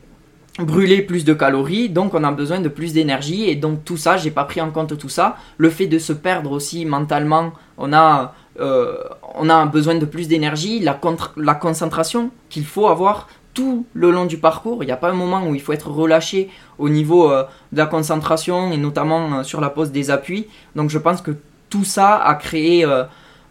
brûler 0.58 1.04
plus 1.04 1.24
de 1.24 1.34
calories, 1.34 1.90
donc 1.90 2.16
on 2.16 2.24
a 2.24 2.32
besoin 2.32 2.60
de 2.62 2.68
plus 2.70 2.94
d'énergie, 2.94 3.48
et 3.48 3.56
donc 3.56 3.86
tout 3.86 3.98
ça, 3.98 4.18
j'ai 4.18 4.32
pas 4.32 4.44
pris 4.44 4.60
en 4.60 4.72
compte 4.72 4.98
tout 4.98 5.10
ça. 5.10 5.38
Le 5.58 5.70
fait 5.70 5.86
de 5.86 6.00
se 6.00 6.14
perdre 6.14 6.52
aussi 6.52 6.84
mentalement, 6.86 7.54
on 7.78 7.94
a 7.94 8.34
on 8.60 9.50
a 9.50 9.66
besoin 9.66 9.96
de 9.96 10.06
plus 10.06 10.28
d'énergie, 10.28 10.80
la, 10.80 11.00
la 11.38 11.56
concentration 11.56 12.32
qu'il 12.50 12.66
faut 12.66 12.88
avoir 12.88 13.28
tout 13.54 13.86
le 13.94 14.10
long 14.10 14.26
du 14.26 14.38
parcours. 14.38 14.84
Il 14.84 14.88
n'y 14.88 14.92
a 14.92 14.98
pas 14.98 15.10
un 15.10 15.16
moment 15.16 15.48
où 15.48 15.54
il 15.54 15.62
faut 15.62 15.74
être 15.74 15.90
relâché 15.90 16.50
au 16.80 16.90
niveau 16.90 17.32
euh, 17.32 17.44
de 17.72 17.78
la 17.78 17.86
concentration 17.86 18.72
et 18.72 18.78
notamment 18.78 19.40
euh, 19.40 19.44
sur 19.44 19.62
la 19.62 19.70
pose 19.70 19.92
des 19.92 20.10
appuis. 20.10 20.48
Donc 20.76 20.90
je 20.90 20.98
pense 20.98 21.22
que 21.22 21.32
tout 21.70 21.84
ça 21.84 22.18
a 22.18 22.36
créé 22.36 22.86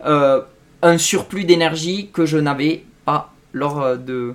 un 0.05 0.99
surplus 0.99 1.45
d'énergie 1.45 2.11
que 2.13 2.27
je 2.27 2.39
n'avais 2.39 2.85
pas 3.05 3.33
lors 3.53 3.97
de, 3.97 4.35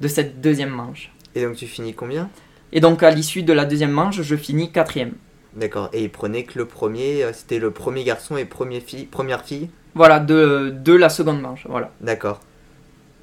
de 0.00 0.08
cette 0.08 0.40
deuxième 0.40 0.70
manche. 0.70 1.10
Et 1.34 1.42
donc 1.44 1.56
tu 1.56 1.66
finis 1.66 1.94
combien? 1.94 2.28
Et 2.72 2.80
donc 2.80 3.02
à 3.02 3.10
l'issue 3.10 3.42
de 3.42 3.52
la 3.52 3.64
deuxième 3.64 3.92
manche, 3.92 4.20
je 4.22 4.36
finis 4.36 4.72
quatrième. 4.72 5.12
D'accord. 5.54 5.90
Et 5.92 6.04
il 6.04 6.10
prenait 6.10 6.44
que 6.44 6.58
le 6.58 6.64
premier, 6.64 7.26
c'était 7.34 7.58
le 7.58 7.70
premier 7.70 8.04
garçon 8.04 8.36
et 8.38 8.46
fille, 8.80 9.04
première 9.04 9.44
fille? 9.44 9.68
Voilà, 9.94 10.20
de, 10.20 10.74
de 10.74 10.94
la 10.94 11.08
seconde 11.08 11.40
manche. 11.40 11.66
Voilà. 11.68 11.90
D'accord. 12.00 12.40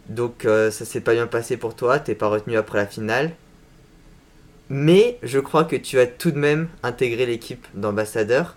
Donc 0.09 0.45
euh, 0.45 0.71
ça 0.71 0.85
s'est 0.85 1.01
pas 1.01 1.13
bien 1.13 1.27
passé 1.27 1.55
pour 1.55 1.75
toi, 1.75 1.99
t'es 1.99 2.15
pas 2.15 2.27
retenu 2.27 2.57
après 2.57 2.79
la 2.79 2.87
finale. 2.87 3.31
Mais 4.69 5.17
je 5.23 5.39
crois 5.39 5.63
que 5.63 5.75
tu 5.75 5.99
as 5.99 6.07
tout 6.07 6.31
de 6.31 6.37
même 6.37 6.67
intégré 6.83 7.25
l'équipe 7.25 7.65
d'ambassadeurs. 7.73 8.55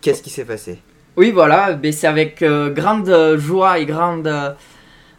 Qu'est-ce 0.00 0.22
qui 0.22 0.30
s'est 0.30 0.44
passé? 0.44 0.78
Oui, 1.16 1.30
voilà, 1.32 1.78
c'est 1.92 2.06
avec 2.06 2.42
euh, 2.42 2.70
grande 2.70 3.36
joie 3.36 3.78
et 3.78 3.84
grande, 3.84 4.26
euh, 4.26 4.52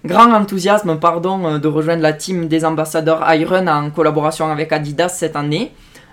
grand 0.06 0.32
enthousiasme 0.34 1.00
pardon, 1.00 1.60
de 1.60 1.68
rejoindre 1.68 2.02
la 2.02 2.14
team 2.14 2.48
des 2.48 2.66
ambassadeurs 2.66 3.22
Iron 3.34 3.68
en 3.68 3.92
collaboration 3.92 4.52
avec 4.52 4.72
Adidas 4.72 5.10
cette 5.10 5.36
année. 5.36 5.72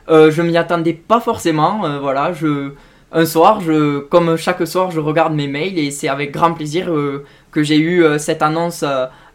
je 0.08 0.42
m'y 0.42 0.56
attendais 0.56 0.94
pas 0.94 1.20
forcément, 1.20 2.00
voilà, 2.00 2.32
je, 2.32 2.72
un 3.12 3.24
soir, 3.24 3.60
je, 3.60 4.00
comme 4.00 4.36
chaque 4.36 4.66
soir, 4.66 4.90
je 4.90 5.00
regarde 5.00 5.34
mes 5.34 5.48
mails 5.48 5.78
et 5.78 5.90
c'est 5.90 6.08
avec 6.08 6.32
grand 6.32 6.52
plaisir 6.52 6.90
euh, 6.90 7.24
que 7.50 7.62
j'ai 7.62 7.78
eu 7.78 8.02
euh, 8.02 8.18
cette 8.18 8.42
annonce 8.42 8.84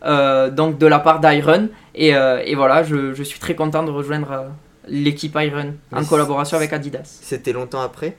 euh, 0.05 0.49
donc 0.49 0.77
de 0.77 0.85
la 0.85 0.99
part 0.99 1.19
d'Iron. 1.19 1.69
Et, 1.95 2.09
et, 2.09 2.55
voilà, 2.55 2.83
je, 2.83 3.13
je, 3.13 3.23
suis 3.23 3.39
très 3.39 3.55
content 3.55 3.83
de 3.83 3.91
rejoindre 3.91 4.45
l'équipe 4.87 5.37
Iron 5.39 5.75
en 5.91 6.03
collaboration 6.05 6.57
avec 6.57 6.73
Adidas. 6.73 7.19
C'était 7.21 7.53
longtemps 7.53 7.81
après? 7.81 8.17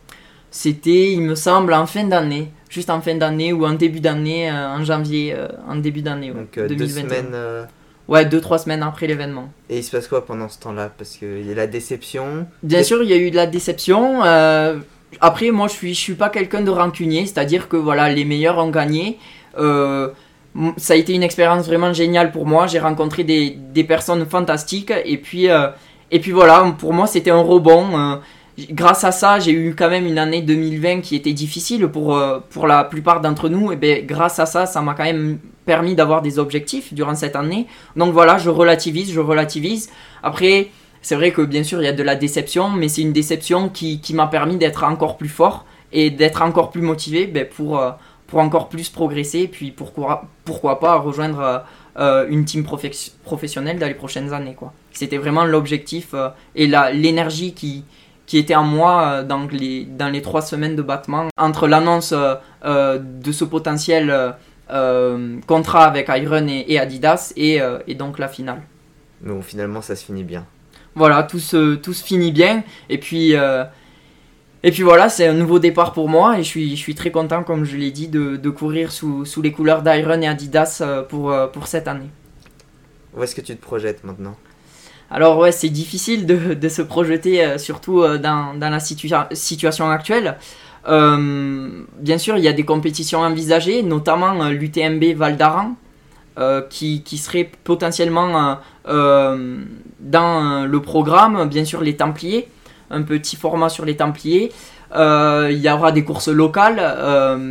C'était, 0.51 1.13
il 1.13 1.23
me 1.23 1.35
semble, 1.35 1.75
en 1.75 1.87
fin 1.87 2.05
d'année. 2.05 2.53
Juste 2.69 2.91
en 2.91 3.01
fin 3.01 3.17
d'année 3.17 3.53
ou 3.53 3.67
en 3.67 3.73
début 3.73 3.99
d'année, 3.99 4.51
en 4.51 4.85
janvier, 4.85 5.37
en 5.69 5.77
début 5.77 6.03
d'année. 6.03 6.31
Donc 6.31 6.57
deux 6.57 6.87
semaines. 6.87 7.67
Ouais, 8.07 8.25
deux, 8.25 8.41
trois 8.41 8.59
semaines 8.59 8.83
après 8.83 9.07
l'événement. 9.07 9.51
Et 9.69 9.79
il 9.79 9.83
se 9.83 9.91
passe 9.91 10.07
quoi 10.07 10.25
pendant 10.25 10.49
ce 10.49 10.61
temps-là? 10.61 10.93
Parce 10.97 11.17
qu'il 11.17 11.47
y 11.47 11.51
a 11.51 11.55
la 11.55 11.67
déception. 11.67 12.47
Bien 12.63 12.85
sûr, 12.85 13.03
il 13.03 13.09
y 13.09 13.13
a 13.13 13.17
eu 13.17 13.31
de 13.31 13.37
la 13.37 13.47
déception 13.47 14.23
après, 15.21 15.51
moi, 15.51 15.69
je 15.69 15.73
suis, 15.73 15.95
je 15.95 16.01
suis 16.01 16.15
pas 16.15 16.29
quelqu'un 16.29 16.61
de 16.61 16.71
rancunier, 16.71 17.27
c'est-à-dire 17.27 17.69
que 17.69 17.77
voilà, 17.77 18.11
les 18.11 18.25
meilleurs 18.25 18.59
ont 18.59 18.71
gagné. 18.71 19.19
Euh, 19.59 20.09
ça 20.77 20.95
a 20.95 20.97
été 20.97 21.15
une 21.15 21.23
expérience 21.23 21.67
vraiment 21.67 21.93
géniale 21.93 22.33
pour 22.33 22.47
moi. 22.47 22.67
J'ai 22.67 22.79
rencontré 22.79 23.25
des, 23.25 23.51
des, 23.51 23.85
personnes 23.85 24.25
fantastiques 24.27 24.93
et 25.05 25.19
puis, 25.19 25.49
euh, 25.51 25.69
et 26.11 26.21
puis 26.21 26.33
voilà, 26.33 26.75
pour 26.79 26.93
moi, 26.93 27.07
c'était 27.07 27.31
un 27.31 27.41
rebond. 27.41 27.99
Euh, 27.99 28.17
grâce 28.71 29.05
à 29.05 29.13
ça, 29.13 29.41
j'ai 29.41 29.53
eu 29.53 29.75
quand 29.77 29.91
même 29.91 30.07
une 30.07 30.19
année 30.19 30.43
2020 30.43 31.01
qui 31.01 31.17
était 31.17 31.33
difficile 31.33 31.89
pour, 31.89 32.21
pour 32.51 32.67
la 32.67 32.85
plupart 32.85 33.21
d'entre 33.21 33.49
nous. 33.49 33.73
Et 33.73 33.77
bien, 33.77 33.99
grâce 34.03 34.39
à 34.39 34.47
ça, 34.47 34.67
ça 34.67 34.81
m'a 34.81 34.95
quand 34.95 35.05
même 35.05 35.39
permis 35.65 35.95
d'avoir 35.95 36.23
des 36.23 36.39
objectifs 36.39 36.95
durant 36.95 37.15
cette 37.15 37.37
année. 37.37 37.67
Donc 37.97 38.13
voilà, 38.13 38.39
je 38.39 38.51
relativise, 38.51 39.13
je 39.13 39.21
relativise. 39.21 39.91
Après, 40.23 40.69
c'est 41.05 41.17
vrai 41.17 41.33
que 41.33 41.43
bien 41.43 41.63
sûr 41.63 41.83
il 41.83 41.85
y 41.85 41.89
a 41.89 41.93
de 41.93 42.03
la 42.03 42.17
déception, 42.17 42.71
mais 42.71 42.89
c'est 42.89 43.03
une 43.03 43.13
déception 43.13 43.69
qui, 43.69 44.01
m'a 44.15 44.27
permis 44.27 44.57
d'être 44.57 44.85
encore 44.85 45.19
plus 45.19 45.29
fort 45.29 45.67
et 45.93 46.11
d'être 46.11 46.41
encore 46.41 46.71
plus 46.71 46.81
motivé 46.81 47.27
ben, 47.27 47.47
pour, 47.47 47.79
euh, 47.79 47.91
pour 48.27 48.39
encore 48.39 48.71
plus 48.71 48.89
progresser, 48.89 49.47
puis 49.47 49.71
pourquoi, 49.71 50.25
pourquoi 50.47 50.81
pas 50.81 50.97
rejoindre 50.97 51.41
euh, 51.41 51.59
euh, 51.99 52.27
une 52.31 52.47
team 52.47 52.65
professionnelle 52.65 53.79
dans 53.79 53.87
les 53.87 53.95
prochaines 53.95 54.33
années. 54.33 54.57
C'était 54.93 55.19
vraiment 55.19 55.45
l'objectif 55.45 56.15
et 56.57 56.67
l'énergie 56.67 57.53
qui, 57.53 57.85
qui 58.25 58.39
était 58.39 58.55
en 58.55 58.65
moi 58.65 59.23
dans 59.23 59.47
les, 59.53 59.85
dans 59.85 60.09
les 60.09 60.23
trois 60.23 60.41
semaines 60.41 60.75
de 60.75 60.83
battement 60.83 61.29
entre 61.37 61.69
l'annonce 61.69 62.15
de 62.15 63.33
ce 63.33 63.45
potentiel 63.45 64.35
contrat 65.47 65.85
avec 65.85 66.09
Iron 66.09 66.47
et, 66.49 66.79
Adidas 66.79 67.35
et, 67.37 67.61
et, 67.87 67.95
donc 67.95 68.19
la 68.19 68.29
finale. 68.29 68.63
Donc 69.21 69.43
finalement 69.45 69.83
ça 69.83 69.95
se 69.95 70.05
finit 70.05 70.25
bien 70.25 70.47
voilà, 70.95 71.23
tout 71.23 71.39
se, 71.39 71.75
tout 71.75 71.93
se 71.93 72.05
finit 72.05 72.33
bien. 72.33 72.63
Et 72.89 72.99
puis, 72.99 73.35
euh, 73.35 73.65
et 74.63 74.71
puis 74.71 74.83
voilà, 74.83 75.09
c'est 75.09 75.27
un 75.27 75.35
nouveau 75.35 75.59
départ 75.59 75.93
pour 75.93 76.09
moi 76.09 76.39
et 76.39 76.43
je 76.43 76.49
suis, 76.49 76.71
je 76.71 76.81
suis 76.81 76.95
très 76.95 77.11
content, 77.11 77.43
comme 77.43 77.65
je 77.65 77.77
l'ai 77.77 77.91
dit, 77.91 78.09
de, 78.09 78.37
de, 78.37 78.51
courir 78.51 78.93
sous, 78.93 79.25
sous 79.25 79.43
les 79.43 79.53
couleurs 79.53 79.83
d'Iron 79.83 80.21
et 80.23 80.29
Adidas 80.29 80.79
euh, 80.81 81.03
pour, 81.03 81.31
euh, 81.31 81.47
pour 81.47 81.67
cette 81.67 81.89
année. 81.89 82.11
Où 83.15 83.23
est-ce 83.23 83.35
que 83.35 83.41
tu 83.41 83.55
te 83.55 83.63
projettes 83.63 84.05
maintenant? 84.05 84.37
Alors 85.11 85.39
ouais, 85.39 85.53
c'est 85.53 85.69
difficile 85.69 86.27
de, 86.27 86.55
de, 86.55 86.69
se 86.69 86.83
projeter, 86.83 87.59
surtout 87.59 88.03
dans, 88.19 88.55
dans 88.55 88.71
la 88.71 88.81
situation 88.81 89.91
actuelle. 89.91 90.39
bien 90.85 92.19
sûr, 92.19 92.37
il 92.39 92.43
y 92.43 92.49
a 92.49 92.53
des 92.53 92.65
compétitions 92.65 93.21
envisagées, 93.21 93.83
notamment 93.83 94.49
l'UTMB 94.49 95.15
Val 95.15 95.37
d'Aran, 95.37 95.77
euh, 96.37 96.63
qui, 96.69 97.03
qui, 97.03 97.17
serait 97.17 97.49
potentiellement 97.63 98.37
euh, 98.37 98.55
euh, 98.89 99.59
dans 100.01 100.67
le 100.67 100.83
programme, 100.83 101.49
bien 101.49 101.65
sûr 101.65 101.81
les 101.81 101.97
Templiers, 101.97 102.49
un 102.91 103.03
petit 103.03 103.37
format 103.37 103.69
sur 103.69 103.85
les 103.85 103.97
Templiers. 103.97 104.53
il 104.93 105.59
y 105.59 105.71
aura 105.71 105.93
des 105.93 106.03
courses 106.03 106.27
locales, 106.27 106.83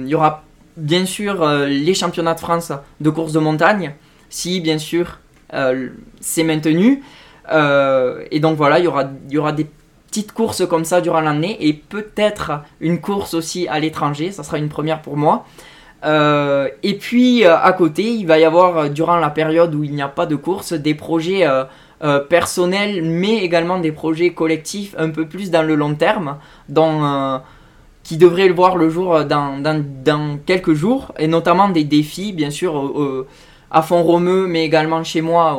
il 0.04 0.10
y 0.10 0.16
aura 0.16 0.44
bien 0.76 1.06
sûr 1.06 1.48
les 1.66 1.94
championnats 1.94 2.34
de 2.34 2.42
France 2.42 2.74
de 3.00 3.10
course 3.10 3.32
de 3.32 3.40
montagne, 3.40 3.94
si 4.30 4.60
bien 4.60 4.78
sûr 4.78 5.20
c'est 6.20 6.44
maintenu. 6.44 7.04
et 7.50 8.40
donc 8.42 8.58
voilà, 8.58 8.80
il 8.80 8.86
y 8.86 8.88
aura, 8.88 9.06
il 9.30 9.34
y 9.34 9.38
aura 9.38 9.54
des 9.54 9.68
petites 10.08 10.34
courses 10.34 10.68
comme 10.68 10.84
ça 10.84 11.00
durant 11.00 11.22
l'année 11.22 11.56
et 11.66 11.72
peut-être 11.72 12.64
une 12.82 13.00
course 13.00 13.34
aussi 13.34 13.66
à 13.70 13.80
l'étranger, 13.80 14.34
ça 14.34 14.44
sera 14.44 14.58
une 14.58 14.70
première 14.70 15.02
pour 15.02 15.16
moi. 15.16 15.46
Euh, 16.04 16.68
et 16.82 16.96
puis 16.96 17.46
euh, 17.46 17.58
à 17.58 17.72
côté, 17.74 18.04
il 18.04 18.28
va 18.28 18.38
y 18.38 18.44
avoir 18.44 18.78
euh, 18.78 18.90
durant 18.90 19.18
la 19.18 19.30
période 19.30 19.74
où 19.74 19.84
il 19.84 19.94
n'y 19.94 20.02
a 20.02 20.10
pas 20.10 20.26
de 20.26 20.36
course 20.36 20.74
des 20.74 20.96
projets 20.96 21.48
personnels, 22.30 23.02
mais 23.02 23.38
également 23.38 23.80
des 23.80 23.94
projets 23.94 24.32
collectifs 24.34 24.94
un 24.98 25.10
peu 25.10 25.26
plus 25.26 25.52
dans 25.52 25.64
le 25.64 25.76
long 25.76 25.96
terme, 25.96 26.38
qui 28.04 28.18
devraient 28.18 28.50
voir 28.50 28.76
le 28.76 28.90
jour 28.90 29.24
dans, 29.24 30.38
quelques 30.46 30.74
jours, 30.74 31.14
et 31.18 31.28
notamment 31.28 31.70
des 31.70 31.86
défis, 31.86 32.34
bien 32.34 32.50
sûr, 32.50 33.26
à 33.72 33.82
Font-Romeu, 33.82 34.48
mais 34.48 34.66
également 34.66 35.06
chez 35.06 35.22
moi, 35.22 35.58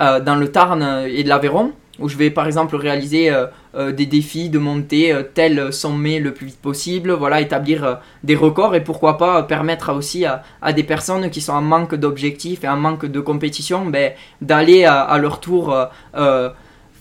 dans 0.00 0.34
le 0.34 0.48
Tarn 0.48 1.04
et 1.06 1.22
de 1.22 1.28
l'Aveyron 1.28 1.70
où 2.00 2.08
je 2.08 2.16
vais 2.16 2.30
par 2.30 2.46
exemple 2.46 2.74
réaliser 2.76 3.30
euh, 3.30 3.46
euh, 3.74 3.92
des 3.92 4.06
défis 4.06 4.48
de 4.48 4.58
monter 4.58 5.12
euh, 5.12 5.22
tel 5.22 5.72
sommet 5.72 6.18
le 6.18 6.32
plus 6.32 6.46
vite 6.46 6.60
possible, 6.60 7.12
voilà, 7.12 7.40
établir 7.40 7.98
des 8.24 8.34
records 8.34 8.74
et 8.74 8.82
pourquoi 8.82 9.18
pas 9.18 9.42
permettre 9.42 9.92
aussi 9.92 10.24
à, 10.24 10.72
des 10.72 10.82
personnes 10.82 11.30
qui 11.30 11.40
sont 11.40 11.52
en 11.52 11.62
manque 11.62 11.94
d'objectifs 11.94 12.64
et 12.64 12.68
en 12.68 12.76
manque 12.76 13.06
de 13.06 13.20
compétition 13.20 13.86
ben, 13.86 14.12
d'aller 14.40 14.84
à, 14.84 15.16
leur 15.18 15.40
tour 15.40 15.76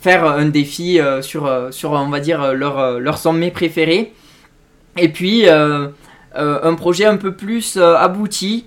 faire 0.01 0.25
un 0.25 0.45
défi 0.45 0.99
sur, 1.21 1.67
sur, 1.71 1.91
on 1.91 2.09
va 2.09 2.19
dire, 2.19 2.53
leur, 2.53 2.99
leur 2.99 3.17
sommet 3.17 3.51
préféré. 3.51 4.13
Et 4.97 5.09
puis, 5.09 5.47
un 5.49 6.75
projet 6.75 7.05
un 7.05 7.17
peu 7.17 7.33
plus 7.33 7.77
abouti 7.77 8.65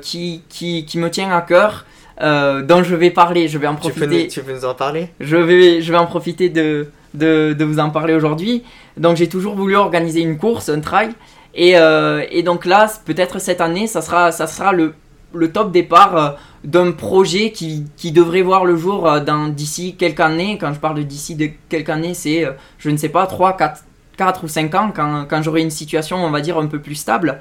qui, 0.00 0.42
qui, 0.48 0.84
qui, 0.84 0.98
me 0.98 1.10
tient 1.10 1.30
à 1.30 1.40
cœur, 1.40 1.86
euh, 2.20 2.62
dont 2.62 2.82
je 2.82 2.94
vais 2.94 3.10
parler. 3.10 3.48
Je 3.48 3.58
vais 3.58 3.66
en 3.66 3.74
profiter. 3.74 4.28
Tu 4.28 4.42
peux, 4.42 4.52
nous 4.52 4.64
en 4.64 4.74
parler? 4.74 5.08
Je 5.20 5.36
vais, 5.36 5.80
je 5.80 5.92
vais 5.92 5.98
en 5.98 6.06
profiter 6.06 6.48
de, 6.48 6.88
de, 7.14 7.54
de 7.58 7.64
vous 7.64 7.78
en 7.78 7.90
parler 7.90 8.14
aujourd'hui. 8.14 8.62
Donc 8.96 9.16
j'ai 9.16 9.28
toujours 9.28 9.54
voulu 9.54 9.76
organiser 9.76 10.20
une 10.20 10.38
course, 10.38 10.68
un 10.68 10.80
trail. 10.80 11.10
Et, 11.54 11.76
euh, 11.76 12.24
et 12.30 12.42
donc 12.42 12.64
là, 12.64 12.90
peut-être 13.04 13.38
cette 13.38 13.60
année, 13.60 13.86
ça 13.86 14.02
sera, 14.02 14.32
ça 14.32 14.46
sera 14.46 14.72
le, 14.72 14.94
le 15.34 15.52
top 15.52 15.72
départ 15.72 16.16
euh, 16.16 16.30
d'un 16.64 16.92
projet 16.92 17.50
qui, 17.50 17.86
qui, 17.96 18.12
devrait 18.12 18.42
voir 18.42 18.64
le 18.64 18.76
jour 18.76 19.20
dans 19.20 19.48
d'ici 19.48 19.96
quelques 19.96 20.20
années. 20.20 20.58
Quand 20.58 20.72
je 20.72 20.80
parle 20.80 20.96
de 20.98 21.02
d'ici 21.02 21.34
de 21.34 21.48
quelques 21.68 21.90
années, 21.90 22.14
c'est, 22.14 22.46
je 22.78 22.90
ne 22.90 22.96
sais 22.96 23.08
pas, 23.08 23.26
3, 23.26 23.56
4, 23.56 23.84
4 24.16 24.44
ou 24.44 24.48
5 24.48 24.74
ans, 24.74 24.92
quand, 24.94 25.26
quand 25.28 25.42
j'aurai 25.42 25.62
une 25.62 25.70
situation, 25.70 26.24
on 26.24 26.30
va 26.30 26.40
dire, 26.40 26.58
un 26.58 26.66
peu 26.66 26.78
plus 26.78 26.94
stable. 26.94 27.40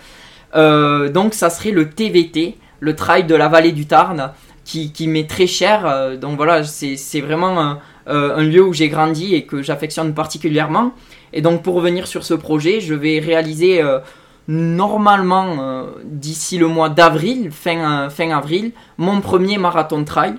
donc 0.56 1.34
ça 1.34 1.50
serait 1.50 1.72
le 1.72 1.90
TVT, 1.90 2.58
le 2.82 2.96
trail 2.96 3.24
de 3.26 3.36
la 3.36 3.48
vallée 3.48 3.72
du 3.72 3.86
Tarn 3.86 4.32
qui, 4.64 5.08
m'est 5.08 5.30
très 5.30 5.48
cher. 5.48 5.86
Euh, 5.86 6.18
donc 6.18 6.38
voilà, 6.38 6.64
c'est 6.64 7.22
vraiment 7.22 7.78
euh, 8.08 8.38
un, 8.38 8.44
lieu 8.44 8.64
où 8.64 8.74
j'ai 8.74 8.90
grandi 8.90 9.36
et 9.36 9.46
que 9.46 9.62
j'affectionne 9.62 10.14
particulièrement. 10.14 10.92
Et 11.34 11.42
donc 11.42 11.64
pour 11.64 11.76
revenir 11.76 12.08
sur 12.08 12.24
ce 12.24 12.34
projet, 12.34 12.82
je 12.82 12.94
vais 12.94 13.20
réaliser 13.20 13.82
euh, 13.82 14.00
normalement 14.48 15.86
d'ici 16.04 16.58
le 16.58 16.68
mois 16.68 16.90
d'avril, 16.90 17.52
fin, 17.52 18.10
fin 18.10 18.32
avril, 18.32 18.72
mon 18.98 19.22
premier 19.22 19.58
marathon 19.58 20.04
trail, 20.04 20.36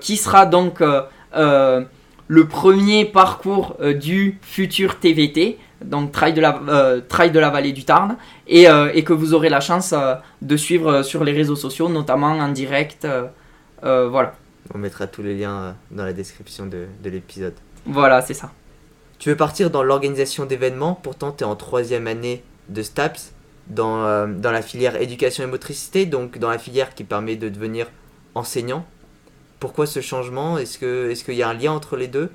qui 0.00 0.16
sera 0.16 0.44
donc 0.46 0.82
le 2.28 2.46
premier 2.46 3.04
parcours 3.04 3.76
du 3.80 4.38
futur 4.42 4.98
TVT 4.98 5.58
donc 5.84 6.12
Trail 6.12 6.32
de 6.32 6.40
la, 6.40 6.60
euh, 6.68 7.00
de 7.00 7.38
la 7.38 7.50
vallée 7.50 7.72
du 7.72 7.84
Tarn, 7.84 8.16
et, 8.46 8.68
euh, 8.68 8.90
et, 8.94 9.04
que 9.04 9.12
vous 9.12 9.34
aurez 9.34 9.48
la 9.48 9.60
chance 9.60 9.92
euh, 9.92 10.14
de 10.42 10.56
suivre 10.56 11.02
sur 11.02 11.24
les 11.24 11.32
réseaux 11.32 11.56
sociaux, 11.56 11.88
notamment 11.88 12.28
en 12.28 12.48
direct. 12.48 13.06
voilà. 13.82 14.34
On 14.74 14.78
mettra 14.78 15.06
tous 15.06 15.22
les 15.22 15.36
liens 15.36 15.76
dans 15.90 16.04
la 16.04 16.12
description 16.12 16.66
de, 16.66 16.86
de 17.02 17.10
l'épisode. 17.10 17.54
Voilà, 17.86 18.20
c'est 18.20 18.34
ça. 18.34 18.50
Tu 19.18 19.30
veux 19.30 19.36
partir 19.36 19.70
dans 19.70 19.82
l'organisation 19.82 20.44
d'événements, 20.44 20.94
pourtant 20.94 21.32
tu 21.32 21.42
es 21.42 21.46
en 21.46 21.56
troisième 21.56 22.06
année 22.06 22.42
de 22.68 22.82
STAPS, 22.82 23.32
dans, 23.68 24.28
dans 24.28 24.52
la 24.52 24.62
filière 24.62 25.00
éducation 25.00 25.44
et 25.44 25.46
motricité, 25.46 26.06
donc 26.06 26.38
dans 26.38 26.50
la 26.50 26.58
filière 26.58 26.94
qui 26.94 27.04
permet 27.04 27.36
de 27.36 27.48
devenir 27.48 27.86
enseignant. 28.34 28.84
Pourquoi 29.60 29.86
ce 29.86 30.00
changement? 30.00 30.58
Est-ce 30.58 30.78
qu'il 30.78 31.10
est 31.10 31.24
qu'il 31.24 31.34
y 31.34 31.42
a 31.42 31.48
un 31.48 31.54
lien 31.54 31.72
entre 31.72 31.96
les 31.96 32.08
deux? 32.08 32.30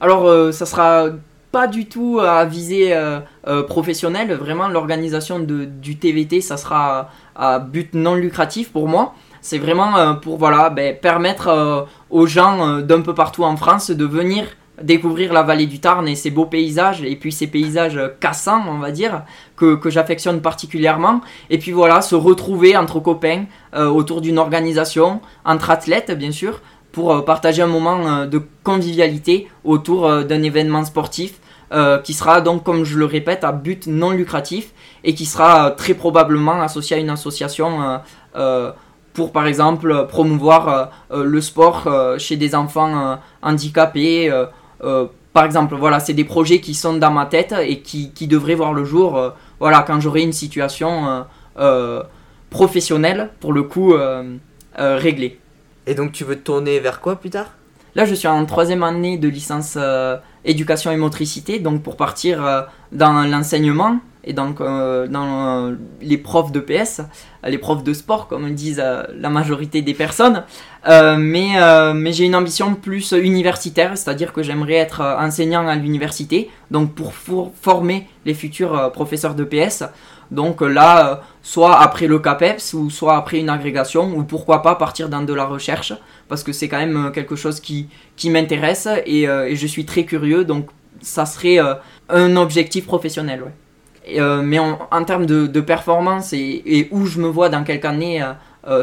Alors, 0.00 0.52
ça 0.52 0.66
sera 0.66 1.10
pas 1.52 1.66
du 1.66 1.84
tout 1.84 2.18
à 2.18 2.44
viser 2.46 2.94
euh, 2.94 3.20
euh, 3.46 3.62
professionnel. 3.62 4.32
Vraiment, 4.32 4.68
l'organisation 4.68 5.38
du 5.38 5.98
TVT, 5.98 6.40
ça 6.40 6.56
sera 6.56 7.10
à, 7.36 7.58
but 7.58 7.94
non 7.94 8.14
lucratif 8.14 8.72
pour 8.72 8.88
moi. 8.88 9.14
C'est 9.42 9.58
vraiment 9.58 9.96
euh, 9.96 10.14
pour 10.14 10.38
voilà, 10.38 10.70
ben, 10.70 10.96
permettre 10.96 11.86
aux 12.10 12.26
gens 12.26 12.78
d'un 12.78 13.02
peu 13.02 13.14
partout 13.14 13.44
en 13.44 13.56
France 13.56 13.90
de 13.90 14.04
venir 14.04 14.46
découvrir 14.80 15.32
la 15.32 15.42
vallée 15.42 15.66
du 15.66 15.80
Tarn 15.80 16.06
et 16.08 16.14
ses 16.14 16.30
beaux 16.30 16.46
paysages, 16.46 17.02
et 17.02 17.16
puis 17.16 17.32
ces 17.32 17.46
paysages 17.46 18.00
cassants, 18.20 18.64
on 18.68 18.78
va 18.78 18.90
dire, 18.90 19.22
que, 19.56 19.74
que 19.74 19.90
j'affectionne 19.90 20.40
particulièrement. 20.40 21.20
Et 21.50 21.58
puis 21.58 21.72
voilà, 21.72 22.00
se 22.00 22.14
retrouver 22.14 22.76
entre 22.76 23.00
copains 23.00 23.44
autour 23.74 24.20
d'une 24.20 24.38
organisation, 24.38 25.20
entre 25.44 25.70
athlètes 25.70 26.10
bien 26.12 26.32
sûr, 26.32 26.62
pour 26.90 27.24
partager 27.24 27.62
un 27.62 27.66
moment 27.66 28.26
de 28.26 28.42
convivialité 28.64 29.48
autour 29.64 30.24
d'un 30.24 30.42
événement 30.42 30.84
sportif 30.84 31.34
euh, 31.72 31.98
qui 31.98 32.12
sera 32.12 32.42
donc, 32.42 32.64
comme 32.64 32.84
je 32.84 32.98
le 32.98 33.06
répète, 33.06 33.44
à 33.44 33.52
but 33.52 33.86
non 33.86 34.10
lucratif 34.10 34.72
et 35.04 35.14
qui 35.14 35.24
sera 35.24 35.68
euh, 35.68 35.70
très 35.70 35.94
probablement 35.94 36.60
associé 36.60 36.96
à 36.96 37.00
une 37.00 37.08
association 37.08 38.00
euh, 38.36 38.72
pour, 39.14 39.32
par 39.32 39.46
exemple, 39.46 40.06
promouvoir 40.06 40.90
le 41.14 41.40
sport 41.42 41.86
chez 42.16 42.36
des 42.36 42.54
enfants 42.54 43.18
handicapés. 43.42 44.32
Par 45.32 45.44
exemple, 45.44 45.74
voilà, 45.76 46.00
c'est 46.00 46.12
des 46.12 46.24
projets 46.24 46.60
qui 46.60 46.74
sont 46.74 46.94
dans 46.94 47.10
ma 47.10 47.26
tête 47.26 47.54
et 47.60 47.80
qui, 47.80 48.12
qui 48.12 48.26
devraient 48.26 48.54
voir 48.54 48.72
le 48.72 48.84
jour 48.84 49.32
voilà, 49.60 49.82
quand 49.86 50.00
j'aurai 50.00 50.22
une 50.22 50.32
situation 50.32 51.24
professionnelle, 52.50 53.30
pour 53.40 53.52
le 53.52 53.62
coup, 53.62 53.94
réglée. 54.76 55.38
Et 55.86 55.94
donc 55.94 56.12
tu 56.12 56.24
veux 56.24 56.36
te 56.36 56.42
tourner 56.42 56.80
vers 56.80 57.00
quoi 57.00 57.16
plus 57.16 57.30
tard? 57.30 57.46
Là, 57.94 58.04
je 58.04 58.14
suis 58.14 58.28
en 58.28 58.46
troisième 58.46 58.82
année 58.82 59.18
de 59.18 59.28
licence 59.28 59.76
éducation 60.44 60.90
et 60.90 60.96
motricité, 60.96 61.58
donc 61.58 61.82
pour 61.82 61.96
partir 61.96 62.66
dans 62.90 63.24
l'enseignement 63.24 63.98
et 64.24 64.32
donc 64.32 64.58
dans 64.60 65.76
les 66.00 66.18
profs 66.18 66.52
de 66.52 66.60
PS, 66.60 67.02
les 67.44 67.58
profs 67.58 67.82
de 67.82 67.92
sport 67.92 68.28
comme 68.28 68.50
disent 68.52 68.82
la 69.16 69.30
majorité 69.30 69.82
des 69.82 69.94
personnes. 69.94 70.44
mais 70.86 71.92
mais 71.94 72.12
j'ai 72.12 72.24
une 72.24 72.36
ambition 72.36 72.74
plus 72.74 73.12
universitaire, 73.12 73.96
c'est-à-dire 73.96 74.32
que 74.32 74.42
j'aimerais 74.42 74.74
être 74.74 75.00
enseignant 75.00 75.66
à 75.66 75.74
l'université, 75.74 76.50
donc 76.70 76.94
pour 76.94 77.14
former 77.14 78.06
les 78.24 78.34
futurs 78.34 78.92
professeurs 78.92 79.34
de 79.34 79.44
PS. 79.44 79.84
Donc 80.32 80.62
là, 80.62 81.20
soit 81.42 81.78
après 81.78 82.06
le 82.06 82.18
CAPEPS 82.18 82.72
ou 82.72 82.88
soit 82.88 83.16
après 83.16 83.38
une 83.38 83.50
agrégation 83.50 84.16
ou 84.16 84.24
pourquoi 84.24 84.62
pas 84.62 84.76
partir 84.76 85.10
dans 85.10 85.22
de 85.22 85.34
la 85.34 85.44
recherche 85.44 85.92
parce 86.28 86.42
que 86.42 86.52
c'est 86.52 86.68
quand 86.68 86.78
même 86.78 86.96
euh, 86.96 87.10
quelque 87.10 87.36
chose 87.36 87.60
qui, 87.60 87.88
qui 88.16 88.30
m'intéresse 88.30 88.88
et, 89.04 89.28
euh, 89.28 89.46
et, 89.46 89.56
je 89.56 89.66
suis 89.66 89.84
très 89.84 90.04
curieux 90.04 90.44
donc 90.44 90.70
ça 91.02 91.26
serait 91.26 91.58
euh, 91.58 91.74
un 92.08 92.36
objectif 92.36 92.86
professionnel. 92.86 93.42
Ouais. 93.42 93.52
Mais 94.08 94.58
en, 94.58 95.04
termes 95.04 95.26
de, 95.26 95.46
de 95.46 95.60
performance 95.60 96.32
et, 96.32 96.62
et, 96.66 96.88
où 96.90 97.06
je 97.06 97.20
me 97.20 97.28
vois 97.28 97.48
dans 97.48 97.64
quelques 97.64 97.84
années 97.84 98.24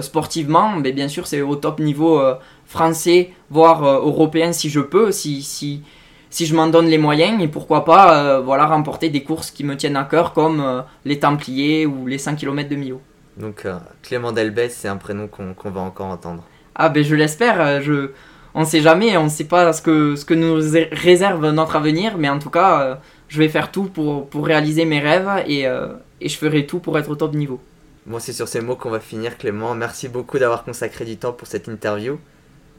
sportivement, 0.01 0.75
mais 0.77 0.91
bien 0.91 1.07
sûr 1.07 1.27
c'est 1.27 1.41
au 1.41 1.55
top 1.55 1.79
niveau 1.79 2.21
français, 2.65 3.31
voire 3.49 3.83
européen 3.83 4.53
si 4.53 4.69
je 4.69 4.79
peux, 4.79 5.11
si, 5.11 5.41
si, 5.41 5.81
si 6.29 6.45
je 6.45 6.55
m'en 6.55 6.67
donne 6.67 6.87
les 6.87 6.97
moyens 6.97 7.41
et 7.41 7.47
pourquoi 7.47 7.85
pas 7.85 8.17
euh, 8.17 8.39
voilà, 8.39 8.65
remporter 8.65 9.09
des 9.09 9.23
courses 9.23 9.51
qui 9.51 9.63
me 9.63 9.75
tiennent 9.75 9.95
à 9.95 10.03
cœur 10.03 10.33
comme 10.33 10.61
euh, 10.61 10.81
les 11.05 11.19
Templiers 11.19 11.85
ou 11.85 12.07
les 12.07 12.17
5 12.17 12.35
km 12.35 12.69
de 12.69 12.75
Millau. 12.75 13.01
Donc 13.37 13.65
euh, 13.65 13.77
Clément 14.03 14.31
Delbès, 14.31 14.69
c'est 14.69 14.87
un 14.87 14.97
prénom 14.97 15.27
qu'on 15.27 15.69
va 15.69 15.81
encore 15.81 16.07
entendre. 16.07 16.43
Ah 16.75 16.89
ben 16.89 17.03
je 17.03 17.15
l'espère, 17.15 17.81
je... 17.81 18.11
on 18.53 18.61
ne 18.61 18.65
sait 18.65 18.81
jamais, 18.81 19.17
on 19.17 19.25
ne 19.25 19.29
sait 19.29 19.45
pas 19.45 19.73
ce 19.73 19.81
que, 19.81 20.15
ce 20.15 20.23
que 20.23 20.33
nous 20.33 20.59
réserve 20.91 21.49
notre 21.49 21.75
avenir, 21.75 22.17
mais 22.17 22.29
en 22.29 22.39
tout 22.39 22.49
cas 22.49 22.99
je 23.29 23.39
vais 23.39 23.47
faire 23.47 23.71
tout 23.71 23.85
pour, 23.85 24.27
pour 24.27 24.45
réaliser 24.45 24.83
mes 24.85 24.99
rêves 24.99 25.29
et, 25.47 25.61
et 25.61 26.29
je 26.29 26.37
ferai 26.37 26.65
tout 26.65 26.79
pour 26.79 26.97
être 26.99 27.09
au 27.09 27.15
top 27.15 27.33
niveau. 27.33 27.59
Bon 28.05 28.19
c'est 28.19 28.33
sur 28.33 28.47
ces 28.47 28.59
mots 28.61 28.75
qu'on 28.75 28.89
va 28.89 28.99
finir 28.99 29.37
Clément, 29.37 29.75
merci 29.75 30.09
beaucoup 30.09 30.39
d'avoir 30.39 30.63
consacré 30.63 31.05
du 31.05 31.17
temps 31.17 31.31
pour 31.31 31.47
cette 31.47 31.67
interview. 31.67 32.19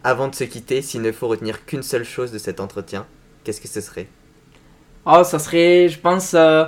Avant 0.03 0.29
de 0.29 0.35
se 0.35 0.45
quitter, 0.45 0.81
s'il 0.81 1.03
ne 1.03 1.13
faut 1.13 1.29
retenir 1.29 1.67
qu'une 1.67 1.83
seule 1.83 2.05
chose 2.05 2.33
de 2.33 2.39
cet 2.39 2.59
entretien, 2.59 3.07
qu'est-ce 3.45 3.61
que 3.61 3.69
ce 3.69 3.81
serait? 3.81 4.09
Oh, 5.05 5.23
ça 5.25 5.39
serait, 5.39 5.89
je 5.89 5.99
pense, 5.99 6.33
euh, 6.35 6.65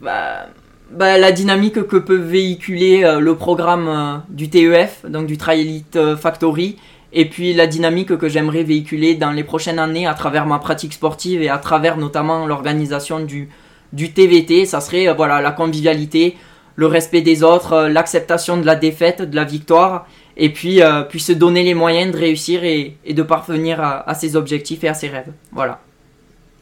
bah, 0.00 0.48
bah, 0.90 1.16
la 1.18 1.30
dynamique 1.30 1.86
que 1.86 1.96
peut 1.96 2.16
véhiculer 2.16 3.04
euh, 3.04 3.20
le 3.20 3.36
programme 3.36 3.88
euh, 3.88 4.18
du 4.28 4.50
TEF, 4.50 5.04
donc 5.08 5.26
du 5.26 5.36
Tri 5.38 5.60
Elite 5.60 6.16
Factory, 6.16 6.76
et 7.12 7.28
puis 7.28 7.54
la 7.54 7.66
dynamique 7.66 8.16
que 8.16 8.28
j'aimerais 8.28 8.62
véhiculer 8.62 9.14
dans 9.14 9.30
les 9.30 9.44
prochaines 9.44 9.78
années 9.78 10.06
à 10.06 10.14
travers 10.14 10.46
ma 10.46 10.58
pratique 10.58 10.92
sportive 10.92 11.42
et 11.42 11.48
à 11.48 11.58
travers 11.58 11.96
notamment 11.96 12.46
l'organisation 12.46 13.20
du, 13.20 13.48
du 13.92 14.12
TVT. 14.12 14.66
Ça 14.66 14.80
serait 14.80 15.12
voilà, 15.14 15.40
la 15.40 15.52
convivialité, 15.52 16.36
le 16.74 16.86
respect 16.86 17.22
des 17.22 17.42
autres, 17.42 17.88
l'acceptation 17.88 18.56
de 18.56 18.66
la 18.66 18.76
défaite, 18.76 19.22
de 19.22 19.36
la 19.36 19.44
victoire, 19.44 20.06
et 20.36 20.52
puis, 20.52 20.82
euh, 20.82 21.04
se 21.16 21.32
donner 21.32 21.62
les 21.62 21.74
moyens 21.74 22.12
de 22.12 22.18
réussir 22.18 22.62
et, 22.62 22.98
de 23.08 23.22
parvenir 23.22 23.80
à, 23.80 24.14
ses 24.14 24.36
objectifs 24.36 24.84
et 24.84 24.88
à 24.88 24.94
ses 24.94 25.08
rêves. 25.08 25.32
Voilà. 25.52 25.80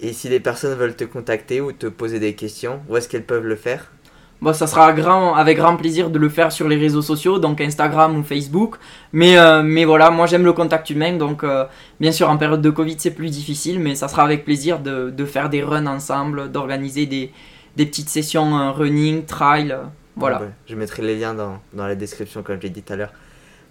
Et 0.01 0.13
si 0.13 0.29
les 0.29 0.41
personnes 0.41 0.79
veulent 0.79 0.97
te 0.97 1.05
contacter 1.05 1.61
ou 1.61 1.73
te 1.73 1.87
poser 1.87 2.21
des 2.21 2.35
questions, 2.35 2.81
où 2.89 2.97
est-ce 2.97 3.09
qu'elles 3.09 3.25
peuvent 3.25 3.47
le 3.47 3.57
faire? 3.57 3.91
Bon, 4.41 4.53
ça 4.53 4.67
sera 4.67 4.93
grand, 4.93 5.35
avec 5.35 5.57
grand 5.57 5.77
plaisir 5.77 6.11
de 6.11 6.19
le 6.19 6.29
faire 6.29 6.53
sur 6.53 6.69
les 6.69 6.77
réseaux 6.77 7.03
sociaux, 7.03 7.39
donc 7.39 7.61
Instagram 7.61 8.19
ou 8.19 8.23
Facebook. 8.23 8.77
Mais, 9.13 9.39
euh, 9.39 9.63
mais 9.63 9.85
voilà, 9.85 10.11
moi 10.11 10.27
j'aime 10.27 10.45
le 10.45 10.53
contact 10.53 10.91
humain, 10.91 11.17
donc 11.17 11.45
euh, 11.45 11.65
bien 12.01 12.13
sûr 12.13 12.29
en 12.29 12.37
période 12.37 12.61
de 12.61 12.71
Covid 12.71 12.97
c'est 12.99 13.13
plus 13.13 13.31
difficile, 13.31 13.81
mais 13.81 13.95
ça 13.95 14.09
sera 14.09 14.25
avec 14.25 14.45
plaisir 14.45 14.81
de, 14.81 15.11
de 15.11 15.25
faire 15.25 15.49
des 15.49 15.63
runs 15.63 15.87
ensemble, 15.87 16.51
d'organiser 16.51 17.07
des, 17.07 17.33
des, 17.77 17.87
petites 17.87 18.11
sessions 18.11 18.73
running, 18.73 19.25
trail, 19.25 19.75
voilà. 20.17 20.43
je 20.67 20.75
mettrai 20.77 21.03
les 21.03 21.19
liens 21.19 21.35
dans, 21.35 21.59
dans 21.73 21.87
la 21.87 21.95
description 21.95 22.43
comme 22.43 22.57
je 22.57 22.63
l'ai 22.63 22.71
dit 22.71 22.83
tout 22.83 22.93
à 22.93 22.97
l'heure. 22.97 23.13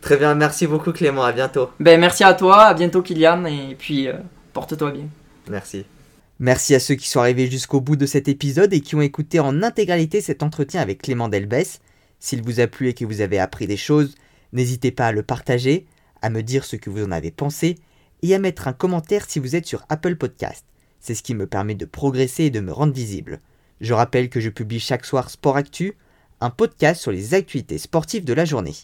Très 0.04 0.18
bien, 0.18 0.36
merci 0.36 0.68
beaucoup 0.68 0.92
Clément, 0.92 1.24
à 1.24 1.32
bientôt. 1.32 1.70
Ben, 1.80 1.98
merci 1.98 2.26
à 2.26 2.34
toi, 2.34 2.64
à 2.64 2.74
bientôt 2.74 3.02
Kylian, 3.02 3.46
et 3.46 3.76
puis 3.80 4.10
euh, 4.10 4.14
porte-toi 4.52 4.92
bien. 4.92 5.06
Merci. 5.50 5.86
Merci 6.40 6.74
à 6.74 6.80
ceux 6.80 6.96
qui 6.96 7.08
sont 7.08 7.20
arrivés 7.20 7.50
jusqu'au 7.50 7.80
bout 7.80 7.96
de 7.96 8.06
cet 8.06 8.28
épisode 8.28 8.74
et 8.74 8.82
qui 8.82 8.96
ont 8.96 9.02
écouté 9.02 9.40
en 9.40 9.62
intégralité 9.62 10.20
cet 10.20 10.42
entretien 10.42 10.82
avec 10.82 11.02
Clément 11.02 11.30
Delbès. 11.30 11.80
S'il 12.20 12.42
vous 12.42 12.60
a 12.60 12.68
plu 12.68 12.90
et 12.90 12.94
que 12.94 13.06
vous 13.06 13.22
avez 13.22 13.38
appris 13.38 13.68
des 13.68 13.78
choses, 13.78 14.16
n'hésitez 14.52 14.92
pas 14.92 15.08
à 15.08 15.12
le 15.12 15.24
partager, 15.24 15.86
à 16.22 16.30
me 16.30 16.42
dire 16.42 16.66
ce 16.66 16.76
que 16.76 16.90
vous 16.90 17.04
en 17.04 17.12
avez 17.12 17.32
pensé 17.32 17.76
et 18.24 18.34
à 18.34 18.40
mettre 18.40 18.68
un 18.68 18.74
commentaire 18.74 19.30
si 19.30 19.40
vous 19.40 19.56
êtes 19.56 19.68
sur 19.68 19.86
Apple 19.90 20.16
Podcast. 20.16 20.66
C'est 21.00 21.16
ce 21.16 21.24
qui 21.24 21.36
me 21.36 21.46
permet 21.46 21.76
de 21.76 21.86
progresser 21.86 22.46
et 22.46 22.50
de 22.50 22.62
me 22.62 22.72
rendre 22.72 22.94
visible. 22.94 23.42
Je 23.82 23.94
rappelle 23.94 24.30
que 24.30 24.40
je 24.40 24.50
publie 24.50 24.80
chaque 24.80 25.06
soir 25.06 25.30
Sport 25.30 25.58
Actu, 25.58 25.98
un 26.40 26.50
podcast 26.50 27.02
sur 27.02 27.12
les 27.12 27.34
actualités 27.34 27.78
sportives 27.78 28.26
de 28.26 28.34
la 28.34 28.46
journée. 28.46 28.76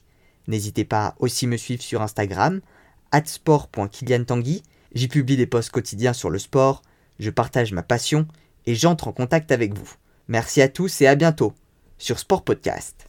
N'hésitez 0.48 0.84
pas 0.84 1.08
à 1.08 1.16
aussi 1.20 1.48
me 1.48 1.58
suivre 1.58 1.82
sur 1.82 2.02
Instagram, 2.02 2.62
sport.kiliantangui. 3.26 4.64
J'y 4.94 5.08
publie 5.08 5.38
des 5.38 5.46
posts 5.48 5.72
quotidiens 5.72 6.14
sur 6.14 6.30
le 6.30 6.40
sport, 6.40 6.82
je 7.20 7.30
partage 7.30 7.74
ma 7.74 7.84
passion 7.84 8.28
et 8.66 8.76
j'entre 8.76 9.08
en 9.08 9.12
contact 9.12 9.52
avec 9.52 9.78
vous. 9.78 9.92
Merci 10.28 10.62
à 10.62 10.70
tous 10.70 11.02
et 11.02 11.08
à 11.08 11.16
bientôt 11.16 11.54
sur 11.98 12.20
Sport 12.20 12.44
Podcast. 12.44 13.08